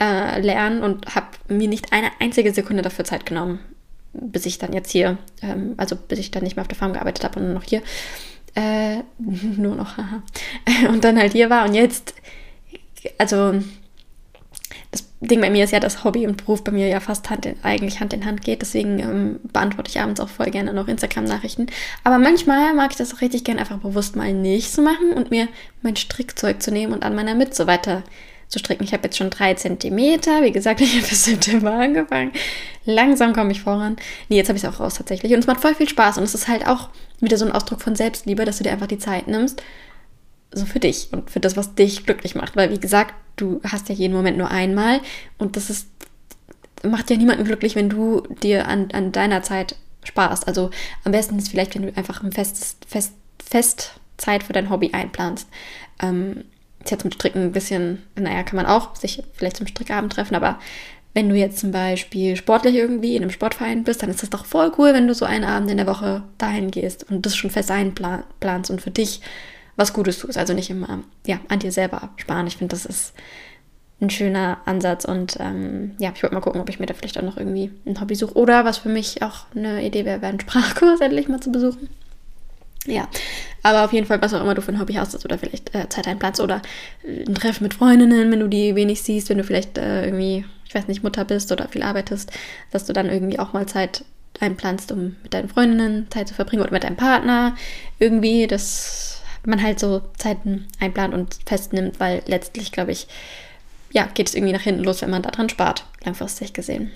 äh, 0.00 0.40
lernen 0.40 0.82
und 0.82 1.14
habe 1.14 1.26
mir 1.48 1.68
nicht 1.68 1.92
eine 1.92 2.10
einzige 2.18 2.52
Sekunde 2.52 2.82
dafür 2.82 3.04
Zeit 3.04 3.26
genommen, 3.26 3.58
bis 4.20 4.46
ich 4.46 4.58
dann 4.58 4.72
jetzt 4.72 4.90
hier, 4.90 5.18
ähm, 5.42 5.74
also 5.76 5.96
bis 5.96 6.18
ich 6.18 6.30
dann 6.30 6.42
nicht 6.42 6.56
mehr 6.56 6.62
auf 6.62 6.68
der 6.68 6.76
Farm 6.76 6.92
gearbeitet 6.92 7.24
habe 7.24 7.40
und 7.40 7.46
nur 7.46 7.54
noch 7.54 7.64
hier, 7.64 7.82
äh, 8.54 8.98
nur 9.18 9.76
noch, 9.76 9.96
haha, 9.96 10.22
und 10.88 11.04
dann 11.04 11.18
halt 11.18 11.32
hier 11.32 11.50
war 11.50 11.66
und 11.66 11.74
jetzt, 11.74 12.14
also 13.18 13.54
das 14.90 15.04
Ding 15.20 15.40
bei 15.40 15.50
mir 15.50 15.64
ist 15.64 15.72
ja, 15.72 15.80
dass 15.80 16.04
Hobby 16.04 16.26
und 16.26 16.38
Beruf 16.38 16.64
bei 16.64 16.72
mir 16.72 16.88
ja 16.88 17.00
fast 17.00 17.28
Hand 17.30 17.46
in, 17.46 17.56
eigentlich 17.62 18.00
Hand 18.00 18.12
in 18.12 18.24
Hand 18.24 18.42
geht. 18.42 18.62
Deswegen 18.62 18.98
ähm, 18.98 19.40
beantworte 19.52 19.90
ich 19.90 20.00
abends 20.00 20.20
auch 20.20 20.28
voll 20.28 20.50
gerne 20.50 20.72
noch 20.72 20.88
Instagram-Nachrichten. 20.88 21.66
Aber 22.04 22.18
manchmal 22.18 22.74
mag 22.74 22.92
ich 22.92 22.96
das 22.96 23.14
auch 23.14 23.20
richtig 23.20 23.44
gerne 23.44 23.60
einfach 23.60 23.78
bewusst 23.78 24.16
mal 24.16 24.32
nicht 24.32 24.72
zu 24.72 24.82
machen 24.82 25.12
und 25.12 25.30
mir 25.30 25.48
mein 25.82 25.96
Strickzeug 25.96 26.62
zu 26.62 26.70
nehmen 26.70 26.92
und 26.92 27.04
an 27.04 27.14
meiner 27.14 27.34
Mütze 27.34 27.66
weiter 27.66 28.04
zu 28.48 28.58
stricken. 28.58 28.84
Ich 28.84 28.92
habe 28.92 29.04
jetzt 29.04 29.16
schon 29.16 29.30
drei 29.30 29.54
Zentimeter. 29.54 30.42
Wie 30.42 30.52
gesagt, 30.52 30.80
ich 30.82 30.96
habe 30.96 31.06
bis 31.06 31.24
September 31.24 31.72
angefangen. 31.72 32.32
Langsam 32.84 33.32
komme 33.32 33.52
ich 33.52 33.62
voran. 33.62 33.96
Nee, 34.28 34.36
jetzt 34.36 34.48
habe 34.48 34.56
ich 34.56 34.64
es 34.64 34.70
auch 34.70 34.80
raus 34.80 34.94
tatsächlich. 34.94 35.32
Und 35.32 35.40
es 35.40 35.46
macht 35.46 35.60
voll 35.60 35.74
viel 35.74 35.88
Spaß. 35.88 36.18
Und 36.18 36.24
es 36.24 36.34
ist 36.34 36.48
halt 36.48 36.66
auch 36.66 36.90
wieder 37.20 37.36
so 37.36 37.44
ein 37.44 37.52
Ausdruck 37.52 37.82
von 37.82 37.96
Selbstliebe, 37.96 38.44
dass 38.44 38.58
du 38.58 38.64
dir 38.64 38.72
einfach 38.72 38.86
die 38.86 38.98
Zeit 38.98 39.26
nimmst. 39.26 39.62
So 40.52 40.64
für 40.64 40.78
dich 40.78 41.08
und 41.12 41.30
für 41.30 41.40
das, 41.40 41.56
was 41.56 41.74
dich 41.74 42.06
glücklich 42.06 42.34
macht. 42.34 42.56
Weil, 42.56 42.70
wie 42.70 42.80
gesagt, 42.80 43.14
du 43.36 43.60
hast 43.64 43.88
ja 43.88 43.94
jeden 43.94 44.14
Moment 44.14 44.38
nur 44.38 44.50
einmal. 44.50 45.00
Und 45.38 45.56
das 45.56 45.70
ist, 45.70 45.88
macht 46.84 47.10
ja 47.10 47.16
niemanden 47.16 47.44
glücklich, 47.44 47.74
wenn 47.74 47.88
du 47.88 48.22
dir 48.42 48.68
an, 48.68 48.88
an 48.92 49.12
deiner 49.12 49.42
Zeit 49.42 49.76
sparst. 50.04 50.46
Also 50.46 50.70
am 51.04 51.12
besten 51.12 51.38
ist 51.38 51.48
vielleicht, 51.48 51.74
wenn 51.74 51.82
du 51.82 51.96
einfach 51.96 52.22
ein 52.22 52.32
festes, 52.32 52.76
fest, 52.86 53.12
fest 53.44 54.00
Zeit 54.16 54.44
für 54.44 54.52
dein 54.52 54.70
Hobby 54.70 54.90
einplanst. 54.92 55.48
Ähm, 56.00 56.44
ist 56.86 56.92
ja 56.92 56.98
zum 56.98 57.12
Stricken 57.12 57.42
ein 57.42 57.52
bisschen, 57.52 58.02
naja, 58.14 58.42
kann 58.42 58.56
man 58.56 58.66
auch 58.66 58.96
sich 58.96 59.22
vielleicht 59.34 59.56
zum 59.56 59.66
Strickabend 59.66 60.12
treffen, 60.12 60.34
aber 60.34 60.58
wenn 61.14 61.28
du 61.28 61.34
jetzt 61.34 61.58
zum 61.58 61.72
Beispiel 61.72 62.36
sportlich 62.36 62.74
irgendwie 62.74 63.16
in 63.16 63.22
einem 63.22 63.30
Sportverein 63.30 63.84
bist, 63.84 64.02
dann 64.02 64.10
ist 64.10 64.22
das 64.22 64.30
doch 64.30 64.44
voll 64.44 64.70
cool, 64.78 64.92
wenn 64.92 65.08
du 65.08 65.14
so 65.14 65.24
einen 65.24 65.44
Abend 65.44 65.70
in 65.70 65.78
der 65.78 65.86
Woche 65.86 66.22
dahin 66.36 66.70
gehst 66.70 67.10
und 67.10 67.24
das 67.24 67.34
schon 67.34 67.50
fest 67.50 67.70
einplanst 67.70 68.70
und 68.70 68.82
für 68.82 68.90
dich 68.90 69.22
was 69.76 69.94
Gutes 69.94 70.18
tust. 70.18 70.36
Also 70.36 70.52
nicht 70.52 70.68
immer 70.68 71.02
ja, 71.26 71.40
an 71.48 71.58
dir 71.58 71.72
selber 71.72 72.10
sparen. 72.16 72.46
Ich 72.46 72.58
finde, 72.58 72.72
das 72.72 72.84
ist 72.84 73.14
ein 74.00 74.10
schöner 74.10 74.58
Ansatz 74.66 75.06
und 75.06 75.38
ähm, 75.40 75.92
ja, 75.98 76.12
ich 76.14 76.22
wollte 76.22 76.34
mal 76.34 76.42
gucken, 76.42 76.60
ob 76.60 76.68
ich 76.68 76.80
mir 76.80 76.86
da 76.86 76.92
vielleicht 76.92 77.18
auch 77.18 77.22
noch 77.22 77.38
irgendwie 77.38 77.72
ein 77.86 77.98
Hobby 77.98 78.14
suche 78.14 78.36
oder 78.36 78.66
was 78.66 78.76
für 78.76 78.90
mich 78.90 79.22
auch 79.22 79.46
eine 79.54 79.86
Idee 79.86 80.04
wäre, 80.04 80.20
wäre 80.20 80.30
einen 80.30 80.40
Sprachkurs 80.40 81.00
endlich 81.00 81.28
mal 81.28 81.40
zu 81.40 81.50
besuchen. 81.50 81.88
Ja, 82.86 83.08
aber 83.62 83.84
auf 83.84 83.92
jeden 83.92 84.06
Fall, 84.06 84.22
was 84.22 84.32
auch 84.32 84.40
immer 84.40 84.54
du 84.54 84.62
für 84.62 84.72
ein 84.72 84.80
Hobby 84.80 84.94
hast, 84.94 85.24
oder 85.24 85.38
vielleicht 85.38 85.74
äh, 85.74 85.88
Zeit 85.88 86.06
einplanst 86.06 86.40
oder 86.40 86.62
äh, 87.04 87.24
ein 87.24 87.34
Treffen 87.34 87.64
mit 87.64 87.74
Freundinnen, 87.74 88.30
wenn 88.30 88.40
du 88.40 88.48
die 88.48 88.74
wenig 88.74 89.02
siehst, 89.02 89.28
wenn 89.28 89.38
du 89.38 89.44
vielleicht 89.44 89.76
äh, 89.76 90.04
irgendwie, 90.04 90.44
ich 90.66 90.74
weiß 90.74 90.86
nicht, 90.88 91.02
Mutter 91.02 91.24
bist 91.24 91.50
oder 91.50 91.68
viel 91.68 91.82
arbeitest, 91.82 92.30
dass 92.70 92.84
du 92.86 92.92
dann 92.92 93.10
irgendwie 93.10 93.38
auch 93.38 93.52
mal 93.52 93.66
Zeit 93.66 94.04
einplanst, 94.40 94.92
um 94.92 95.16
mit 95.22 95.34
deinen 95.34 95.48
Freundinnen 95.48 96.06
Zeit 96.10 96.28
zu 96.28 96.34
verbringen 96.34 96.62
oder 96.62 96.72
mit 96.72 96.84
deinem 96.84 96.96
Partner 96.96 97.56
irgendwie, 97.98 98.46
dass 98.46 99.22
man 99.44 99.62
halt 99.62 99.80
so 99.80 100.02
Zeiten 100.16 100.66
einplant 100.80 101.14
und 101.14 101.38
festnimmt, 101.46 102.00
weil 102.00 102.22
letztlich, 102.26 102.72
glaube 102.72 102.92
ich, 102.92 103.06
ja, 103.90 104.08
geht 104.12 104.28
es 104.28 104.34
irgendwie 104.34 104.52
nach 104.52 104.60
hinten 104.60 104.84
los, 104.84 105.02
wenn 105.02 105.10
man 105.10 105.22
daran 105.22 105.48
spart, 105.48 105.84
langfristig 106.04 106.52
gesehen. 106.52 106.90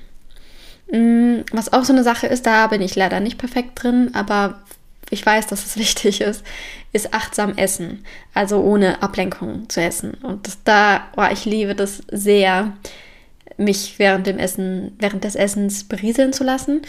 Mm, 0.92 1.40
was 1.52 1.72
auch 1.72 1.84
so 1.84 1.92
eine 1.92 2.02
Sache 2.02 2.26
ist, 2.26 2.46
da 2.46 2.66
bin 2.66 2.82
ich 2.82 2.96
leider 2.96 3.20
nicht 3.20 3.38
perfekt 3.38 3.82
drin, 3.82 4.10
aber 4.12 4.60
ich 5.08 5.24
weiß, 5.24 5.46
dass 5.46 5.64
es 5.64 5.76
wichtig 5.78 6.20
ist, 6.20 6.44
ist 6.92 7.14
achtsam 7.14 7.56
essen. 7.56 8.04
Also 8.34 8.60
ohne 8.60 9.02
Ablenkung 9.02 9.68
zu 9.68 9.80
essen. 9.80 10.14
Und 10.14 10.46
das 10.46 10.62
da, 10.64 11.08
oh, 11.16 11.26
ich 11.32 11.44
liebe 11.44 11.74
das 11.74 12.02
sehr, 12.10 12.72
mich 13.56 13.98
während 13.98 14.26
dem 14.26 14.38
Essen, 14.38 14.96
während 14.98 15.24
des 15.24 15.36
Essens 15.36 15.84
berieseln 15.84 16.32
zu 16.32 16.44
lassen. 16.44 16.82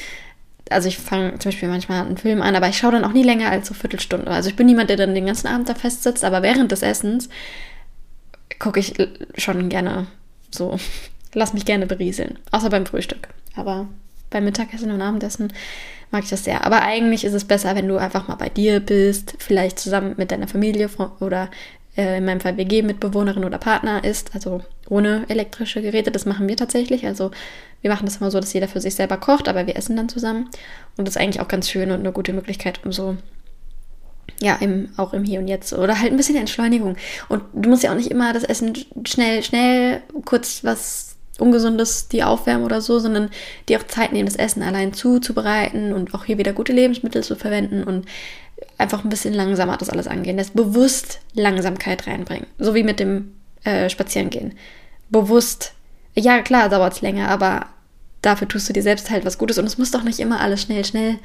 Also 0.69 0.88
ich 0.88 0.97
fange 0.97 1.38
zum 1.38 1.52
Beispiel 1.52 1.67
manchmal 1.67 2.06
einen 2.06 2.17
Film 2.17 2.41
an, 2.41 2.56
aber 2.56 2.69
ich 2.69 2.78
schaue 2.78 2.93
dann 2.93 3.04
auch 3.04 3.12
nie 3.12 3.24
länger 3.24 3.52
als 3.52 3.67
so 3.67 3.74
Viertelstunde. 3.74 4.32
Also 4.32 4.50
ich 4.50 4.56
bin 4.56 4.67
niemand, 4.67 4.89
der 4.89 4.97
dann 4.97 5.13
den 5.13 5.26
ganzen 5.26 5.47
Abend 5.47 5.67
da 5.67 5.76
festsitzt, 5.76 6.24
aber 6.24 6.43
während 6.43 6.71
des 6.71 6.82
Essens 6.82 7.28
gucke 8.58 8.80
ich 8.80 8.93
schon 9.38 9.67
gerne 9.69 10.08
so, 10.50 10.78
lass 11.34 11.54
mich 11.54 11.65
gerne 11.65 11.86
berieseln. 11.88 12.39
Außer 12.52 12.69
beim 12.69 12.86
Frühstück. 12.86 13.28
Aber 13.56 13.88
beim 14.30 14.45
Mittagessen 14.45 14.91
und 14.91 15.02
Abendessen 15.02 15.52
mag 16.12 16.24
ich 16.24 16.30
das 16.30 16.43
sehr. 16.43 16.65
Aber 16.65 16.82
eigentlich 16.84 17.24
ist 17.24 17.34
es 17.34 17.45
besser, 17.45 17.76
wenn 17.76 17.88
du 17.88 17.97
einfach 17.97 18.28
mal 18.28 18.36
bei 18.36 18.50
dir 18.50 18.80
bist, 18.80 19.36
vielleicht 19.39 19.80
zusammen 19.80 20.15
mit 20.17 20.32
deiner 20.32 20.47
Familie 20.47 20.89
oder 21.19 21.50
äh, 21.97 22.17
in 22.17 22.26
meinem 22.26 22.39
Fall 22.39 22.58
WG-Mitbewohnerin 22.58 23.43
oder 23.43 23.58
Partner 23.58 24.04
ist, 24.04 24.34
also 24.34 24.62
ohne 24.89 25.26
elektrische 25.30 25.82
Geräte. 25.82 26.12
Das 26.12 26.26
machen 26.26 26.47
wir 26.47 26.58
tatsächlich. 26.58 27.06
Also 27.06 27.32
wir 27.82 27.89
machen 27.89 28.06
das 28.06 28.17
immer 28.17 28.32
so, 28.32 28.39
dass 28.39 28.54
jeder 28.54 28.67
für 28.67 28.82
sich 28.82 28.95
selber 28.95 29.17
kocht, 29.17 29.47
aber 29.47 29.67
wir 29.67 29.76
essen 29.76 29.95
dann 29.95 30.10
zusammen. 30.10 30.50
Und 30.97 31.08
das 31.08 31.15
ist 31.15 31.21
eigentlich 31.21 31.41
auch 31.41 31.47
ganz 31.47 31.69
schön 31.69 31.91
und 31.91 32.00
eine 32.00 32.12
gute 32.12 32.34
Möglichkeit, 32.34 32.82
um 32.86 32.91
so 32.91 33.17
ja, 34.41 34.56
im, 34.56 34.89
auch 34.97 35.13
im 35.13 35.24
Hier 35.24 35.39
und 35.39 35.47
Jetzt. 35.47 35.74
Oder 35.74 36.00
halt 36.00 36.12
ein 36.12 36.17
bisschen 36.17 36.36
Entschleunigung. 36.36 36.95
Und 37.30 37.43
du 37.54 37.69
musst 37.69 37.84
ja 37.84 37.91
auch 37.91 37.95
nicht 37.95 38.12
immer 38.12 38.34
das 38.34 38.43
Essen 38.43 38.74
schnell, 39.06 39.43
schnell 39.43 40.02
kurz 40.26 40.63
was 40.63 41.11
Ungesundes 41.39 42.08
die 42.08 42.24
aufwärmen 42.24 42.65
oder 42.65 42.82
so, 42.82 43.00
sondern 43.00 43.30
die 43.67 43.78
auch 43.78 43.84
Zeit 43.84 44.13
nehmen, 44.13 44.28
das 44.28 44.36
Essen 44.36 44.63
allein 44.63 44.94
zuzubereiten 44.94 45.94
und 45.94 46.13
auch 46.13 46.26
hier 46.26 46.38
wieder 46.38 46.54
gute 46.54 46.74
Lebensmittel 46.74 47.24
zu 47.24 47.36
verwenden 47.36 47.84
und 47.84 48.06
einfach 48.78 49.04
ein 49.04 49.10
bisschen 49.10 49.34
langsamer 49.34 49.78
das 49.78 49.89
alles 49.89 50.08
angehen. 50.08 50.38
Das 50.38 50.52
bewusst 50.52 51.20
Langsamkeit 51.34 52.08
reinbringen. 52.08 52.48
So 52.60 52.76
wie 52.76 52.84
mit 52.84 53.00
dem 53.00 53.34
äh, 53.63 53.89
Spazierengehen. 53.89 54.54
Bewusst, 55.10 55.74
ja 56.15 56.41
klar, 56.41 56.70
dauert 56.70 56.94
es 56.94 57.02
länger, 57.02 57.30
aber 57.30 57.67
dafür 58.22 58.48
tust 58.48 58.70
du 58.70 58.74
dir 58.74 58.84
selbst 58.84 59.10
halt 59.10 59.26
was 59.26 59.38
Gutes 59.38 59.58
und 59.58 59.65
es 59.65 59.78
muss 59.78 59.91
doch 59.91 60.04
nicht 60.04 60.20
immer 60.20 60.39
alles 60.39 60.62
schnell, 60.62 60.86
schnell 60.86 61.20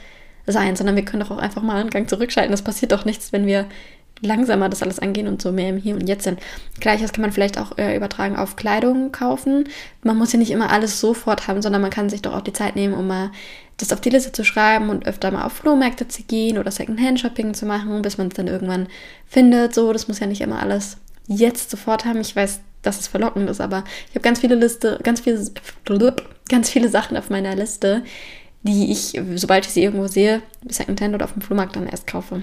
sein, 0.46 0.76
sondern 0.76 0.96
wir 0.96 1.04
können 1.04 1.22
doch 1.22 1.30
auch 1.30 1.38
einfach 1.38 1.62
mal 1.62 1.80
einen 1.80 1.90
Gang 1.90 2.08
zurückschalten. 2.08 2.54
Es 2.54 2.62
passiert 2.62 2.92
doch 2.92 3.04
nichts, 3.04 3.32
wenn 3.32 3.46
wir 3.46 3.66
langsamer 4.20 4.68
das 4.68 4.82
alles 4.82 4.98
angehen 4.98 5.28
und 5.28 5.42
so 5.42 5.52
mehr 5.52 5.68
im 5.68 5.76
Hier 5.76 5.94
und 5.94 6.08
Jetzt 6.08 6.24
sind. 6.24 6.40
Gleiches 6.80 7.12
kann 7.12 7.22
man 7.22 7.32
vielleicht 7.32 7.58
auch 7.58 7.76
äh, 7.78 7.96
übertragen 7.96 8.36
auf 8.36 8.56
Kleidung 8.56 9.12
kaufen. 9.12 9.68
Man 10.02 10.16
muss 10.16 10.32
ja 10.32 10.38
nicht 10.38 10.50
immer 10.50 10.70
alles 10.70 11.00
sofort 11.00 11.48
haben, 11.48 11.62
sondern 11.62 11.82
man 11.82 11.90
kann 11.90 12.08
sich 12.08 12.22
doch 12.22 12.34
auch 12.34 12.40
die 12.40 12.52
Zeit 12.52 12.76
nehmen, 12.76 12.94
um 12.94 13.06
mal 13.06 13.30
das 13.76 13.92
auf 13.92 14.00
die 14.00 14.10
Liste 14.10 14.32
zu 14.32 14.44
schreiben 14.44 14.88
und 14.88 15.06
öfter 15.06 15.30
mal 15.30 15.44
auf 15.44 15.52
Flohmärkte 15.52 16.08
zu 16.08 16.22
gehen 16.22 16.56
oder 16.58 16.70
Secondhand-Shopping 16.70 17.52
zu 17.52 17.66
machen, 17.66 18.00
bis 18.02 18.16
man 18.16 18.28
es 18.28 18.34
dann 18.34 18.46
irgendwann 18.46 18.88
findet. 19.26 19.74
So, 19.74 19.92
das 19.92 20.08
muss 20.08 20.20
ja 20.20 20.26
nicht 20.26 20.40
immer 20.40 20.62
alles 20.62 20.96
jetzt 21.26 21.70
sofort 21.70 22.06
haben. 22.06 22.20
Ich 22.20 22.34
weiß, 22.34 22.60
dass 22.82 23.00
es 23.00 23.08
verlockend 23.08 23.50
ist, 23.50 23.60
aber 23.60 23.84
ich 24.08 24.14
habe 24.14 24.22
ganz 24.22 24.40
viele 24.40 24.54
Liste, 24.54 24.98
ganz 25.02 25.20
viele, 25.20 25.44
ganz 26.48 26.70
viele 26.70 26.88
Sachen 26.88 27.16
auf 27.16 27.28
meiner 27.28 27.54
Liste, 27.54 28.02
die 28.62 28.90
ich, 28.90 29.20
sobald 29.34 29.66
ich 29.66 29.72
sie 29.72 29.82
irgendwo 29.82 30.06
sehe, 30.06 30.40
Secondhand 30.68 31.14
oder 31.14 31.24
auf 31.24 31.32
dem 31.34 31.42
Flohmarkt 31.42 31.76
dann 31.76 31.86
erst 31.86 32.06
kaufe. 32.06 32.42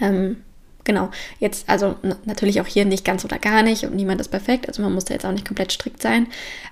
Ähm, 0.00 0.38
Genau, 0.84 1.10
jetzt 1.38 1.68
also 1.68 1.96
natürlich 2.26 2.60
auch 2.60 2.66
hier 2.66 2.84
nicht 2.84 3.06
ganz 3.06 3.24
oder 3.24 3.38
gar 3.38 3.62
nicht 3.62 3.84
und 3.84 3.96
niemand 3.96 4.20
ist 4.20 4.28
perfekt, 4.28 4.68
also 4.68 4.82
man 4.82 4.92
muss 4.92 5.06
da 5.06 5.14
jetzt 5.14 5.24
auch 5.24 5.32
nicht 5.32 5.46
komplett 5.46 5.72
strikt 5.72 6.02
sein, 6.02 6.26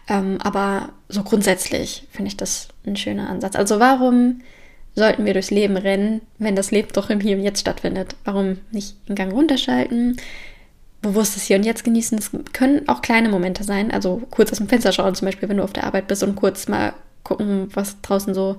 ähm, 0.07 0.39
aber 0.43 0.91
so 1.09 1.23
grundsätzlich 1.23 2.07
finde 2.11 2.29
ich 2.29 2.37
das 2.37 2.69
ein 2.87 2.97
schöner 2.97 3.31
Ansatz. 3.31 3.57
Also 3.57 3.81
warum 3.81 4.43
sollten 4.95 5.25
wir 5.25 5.33
durchs 5.33 5.51
Leben 5.51 5.79
rennen, 5.79 6.21
wenn 6.39 6.55
das 6.55 6.71
Leben 6.71 6.89
doch 6.93 7.09
im 7.09 7.21
Hier 7.21 7.37
und 7.37 7.43
Jetzt 7.43 7.61
stattfindet? 7.61 8.15
Warum 8.25 8.59
nicht 8.71 8.97
den 9.09 9.17
Gang 9.17 9.33
runterschalten, 9.33 10.19
bewusstes 11.01 11.45
Hier 11.45 11.57
und 11.57 11.65
Jetzt 11.65 11.85
genießen? 11.85 12.19
Es 12.19 12.31
können 12.53 12.89
auch 12.89 13.01
kleine 13.01 13.31
Momente 13.31 13.65
sein, 13.65 13.91
also 13.91 14.21
kurz 14.31 14.53
aus 14.53 14.59
dem 14.59 14.69
Fenster 14.69 14.93
schauen, 14.93 15.15
zum 15.15 15.27
Beispiel, 15.27 15.49
wenn 15.49 15.57
du 15.57 15.65
auf 15.65 15.73
der 15.73 15.85
Arbeit 15.85 16.09
bist 16.09 16.23
und 16.23 16.37
kurz 16.37 16.69
mal 16.69 16.93
gucken, 17.23 17.71
was 17.73 18.01
draußen 18.03 18.35
so 18.35 18.59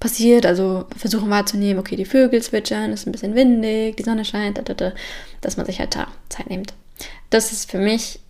passiert. 0.00 0.46
Also 0.46 0.86
versuchen 0.96 1.30
wahrzunehmen, 1.30 1.78
okay, 1.78 1.96
die 1.96 2.04
Vögel 2.04 2.42
zwitschern, 2.42 2.92
ist 2.92 3.06
ein 3.06 3.12
bisschen 3.12 3.34
windig, 3.34 3.96
die 3.96 4.02
Sonne 4.02 4.24
scheint, 4.24 4.60
dass 5.40 5.56
man 5.56 5.66
sich 5.66 5.78
halt 5.78 5.94
da 5.94 6.08
Zeit 6.28 6.50
nimmt. 6.50 6.74
Das 7.30 7.52
ist 7.52 7.70
für 7.70 7.78
mich 7.78 8.20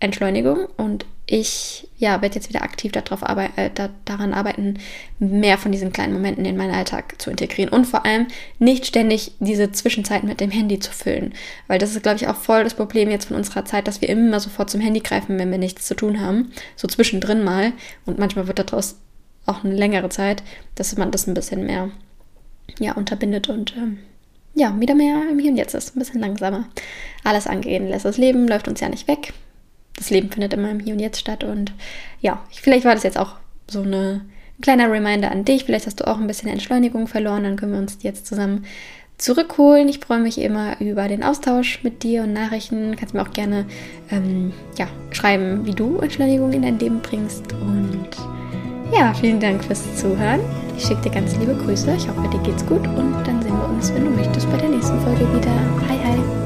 Entschleunigung 0.00 0.66
und 0.78 1.04
ich 1.26 1.86
ja, 1.96 2.22
werde 2.22 2.34
jetzt 2.34 2.48
wieder 2.48 2.62
aktiv 2.62 2.90
darauf 2.90 3.22
arbeit 3.22 3.50
äh, 3.56 3.70
da, 3.72 3.90
daran 4.04 4.34
arbeiten, 4.34 4.78
mehr 5.20 5.58
von 5.58 5.70
diesen 5.70 5.92
kleinen 5.92 6.12
Momenten 6.12 6.44
in 6.44 6.56
meinen 6.56 6.74
Alltag 6.74 7.20
zu 7.20 7.30
integrieren 7.30 7.72
und 7.72 7.84
vor 7.84 8.04
allem 8.04 8.26
nicht 8.58 8.86
ständig 8.86 9.32
diese 9.38 9.70
Zwischenzeiten 9.70 10.28
mit 10.28 10.40
dem 10.40 10.50
Handy 10.50 10.80
zu 10.80 10.90
füllen. 10.90 11.34
Weil 11.68 11.78
das 11.78 11.94
ist, 11.94 12.02
glaube 12.02 12.16
ich, 12.16 12.26
auch 12.26 12.36
voll 12.36 12.64
das 12.64 12.74
Problem 12.74 13.10
jetzt 13.10 13.26
von 13.26 13.36
unserer 13.36 13.64
Zeit, 13.64 13.86
dass 13.86 14.00
wir 14.00 14.08
immer 14.08 14.40
sofort 14.40 14.70
zum 14.70 14.80
Handy 14.80 15.00
greifen, 15.00 15.38
wenn 15.38 15.52
wir 15.52 15.58
nichts 15.58 15.86
zu 15.86 15.94
tun 15.94 16.20
haben. 16.20 16.50
So 16.74 16.88
zwischendrin 16.88 17.44
mal. 17.44 17.72
Und 18.06 18.18
manchmal 18.18 18.48
wird 18.48 18.58
daraus 18.58 18.96
auch 19.50 19.64
eine 19.64 19.74
längere 19.74 20.08
Zeit, 20.08 20.42
dass 20.74 20.96
man 20.96 21.10
das 21.10 21.26
ein 21.26 21.34
bisschen 21.34 21.66
mehr 21.66 21.90
ja, 22.78 22.94
unterbindet 22.94 23.48
und 23.48 23.74
ähm, 23.76 23.98
ja, 24.54 24.78
wieder 24.78 24.94
mehr 24.94 25.22
im 25.30 25.38
Hier 25.38 25.50
und 25.50 25.56
Jetzt 25.56 25.74
ist, 25.74 25.96
ein 25.96 25.98
bisschen 25.98 26.20
langsamer 26.20 26.68
alles 27.24 27.46
angehen 27.46 27.88
lässt. 27.88 28.04
Das 28.04 28.18
Leben 28.18 28.48
läuft 28.48 28.68
uns 28.68 28.80
ja 28.80 28.88
nicht 28.88 29.08
weg. 29.08 29.32
Das 29.96 30.10
Leben 30.10 30.30
findet 30.30 30.54
immer 30.54 30.70
im 30.70 30.80
Hier 30.80 30.94
und 30.94 31.00
Jetzt 31.00 31.20
statt. 31.20 31.44
Und 31.44 31.72
ja, 32.20 32.42
vielleicht 32.50 32.84
war 32.84 32.94
das 32.94 33.02
jetzt 33.02 33.18
auch 33.18 33.36
so 33.68 33.82
eine, 33.82 34.22
ein 34.58 34.62
kleiner 34.62 34.90
Reminder 34.90 35.30
an 35.30 35.44
dich. 35.44 35.64
Vielleicht 35.64 35.86
hast 35.86 36.00
du 36.00 36.06
auch 36.06 36.18
ein 36.18 36.26
bisschen 36.26 36.48
Entschleunigung 36.48 37.06
verloren. 37.06 37.44
Dann 37.44 37.56
können 37.56 37.72
wir 37.72 37.78
uns 37.78 37.98
jetzt 38.02 38.26
zusammen 38.26 38.64
zurückholen. 39.18 39.88
Ich 39.88 40.00
freue 40.00 40.20
mich 40.20 40.38
immer 40.38 40.80
über 40.80 41.06
den 41.06 41.22
Austausch 41.22 41.82
mit 41.82 42.02
dir 42.02 42.22
und 42.22 42.32
Nachrichten. 42.32 42.96
Kannst 42.96 43.14
mir 43.14 43.22
auch 43.22 43.32
gerne 43.32 43.66
ähm, 44.10 44.52
ja, 44.78 44.88
schreiben, 45.12 45.66
wie 45.66 45.74
du 45.74 45.98
Entschleunigung 45.98 46.52
in 46.52 46.62
dein 46.62 46.78
Leben 46.78 47.00
bringst. 47.00 47.52
Und 47.52 48.08
ja, 48.92 49.14
vielen 49.14 49.40
Dank 49.40 49.64
fürs 49.64 49.96
Zuhören. 49.96 50.40
Ich 50.76 50.84
schicke 50.86 51.02
dir 51.02 51.10
ganz 51.10 51.36
liebe 51.36 51.54
Grüße. 51.54 51.94
Ich 51.96 52.08
hoffe, 52.08 52.28
dir 52.28 52.40
geht's 52.42 52.64
gut 52.66 52.86
und 52.86 53.14
dann 53.24 53.42
sehen 53.42 53.56
wir 53.56 53.68
uns, 53.68 53.92
wenn 53.94 54.04
du 54.04 54.10
möchtest, 54.10 54.50
bei 54.50 54.58
der 54.58 54.70
nächsten 54.70 54.98
Folge 55.00 55.20
wieder. 55.20 55.54
Hi, 55.88 55.98
hi. 56.02 56.39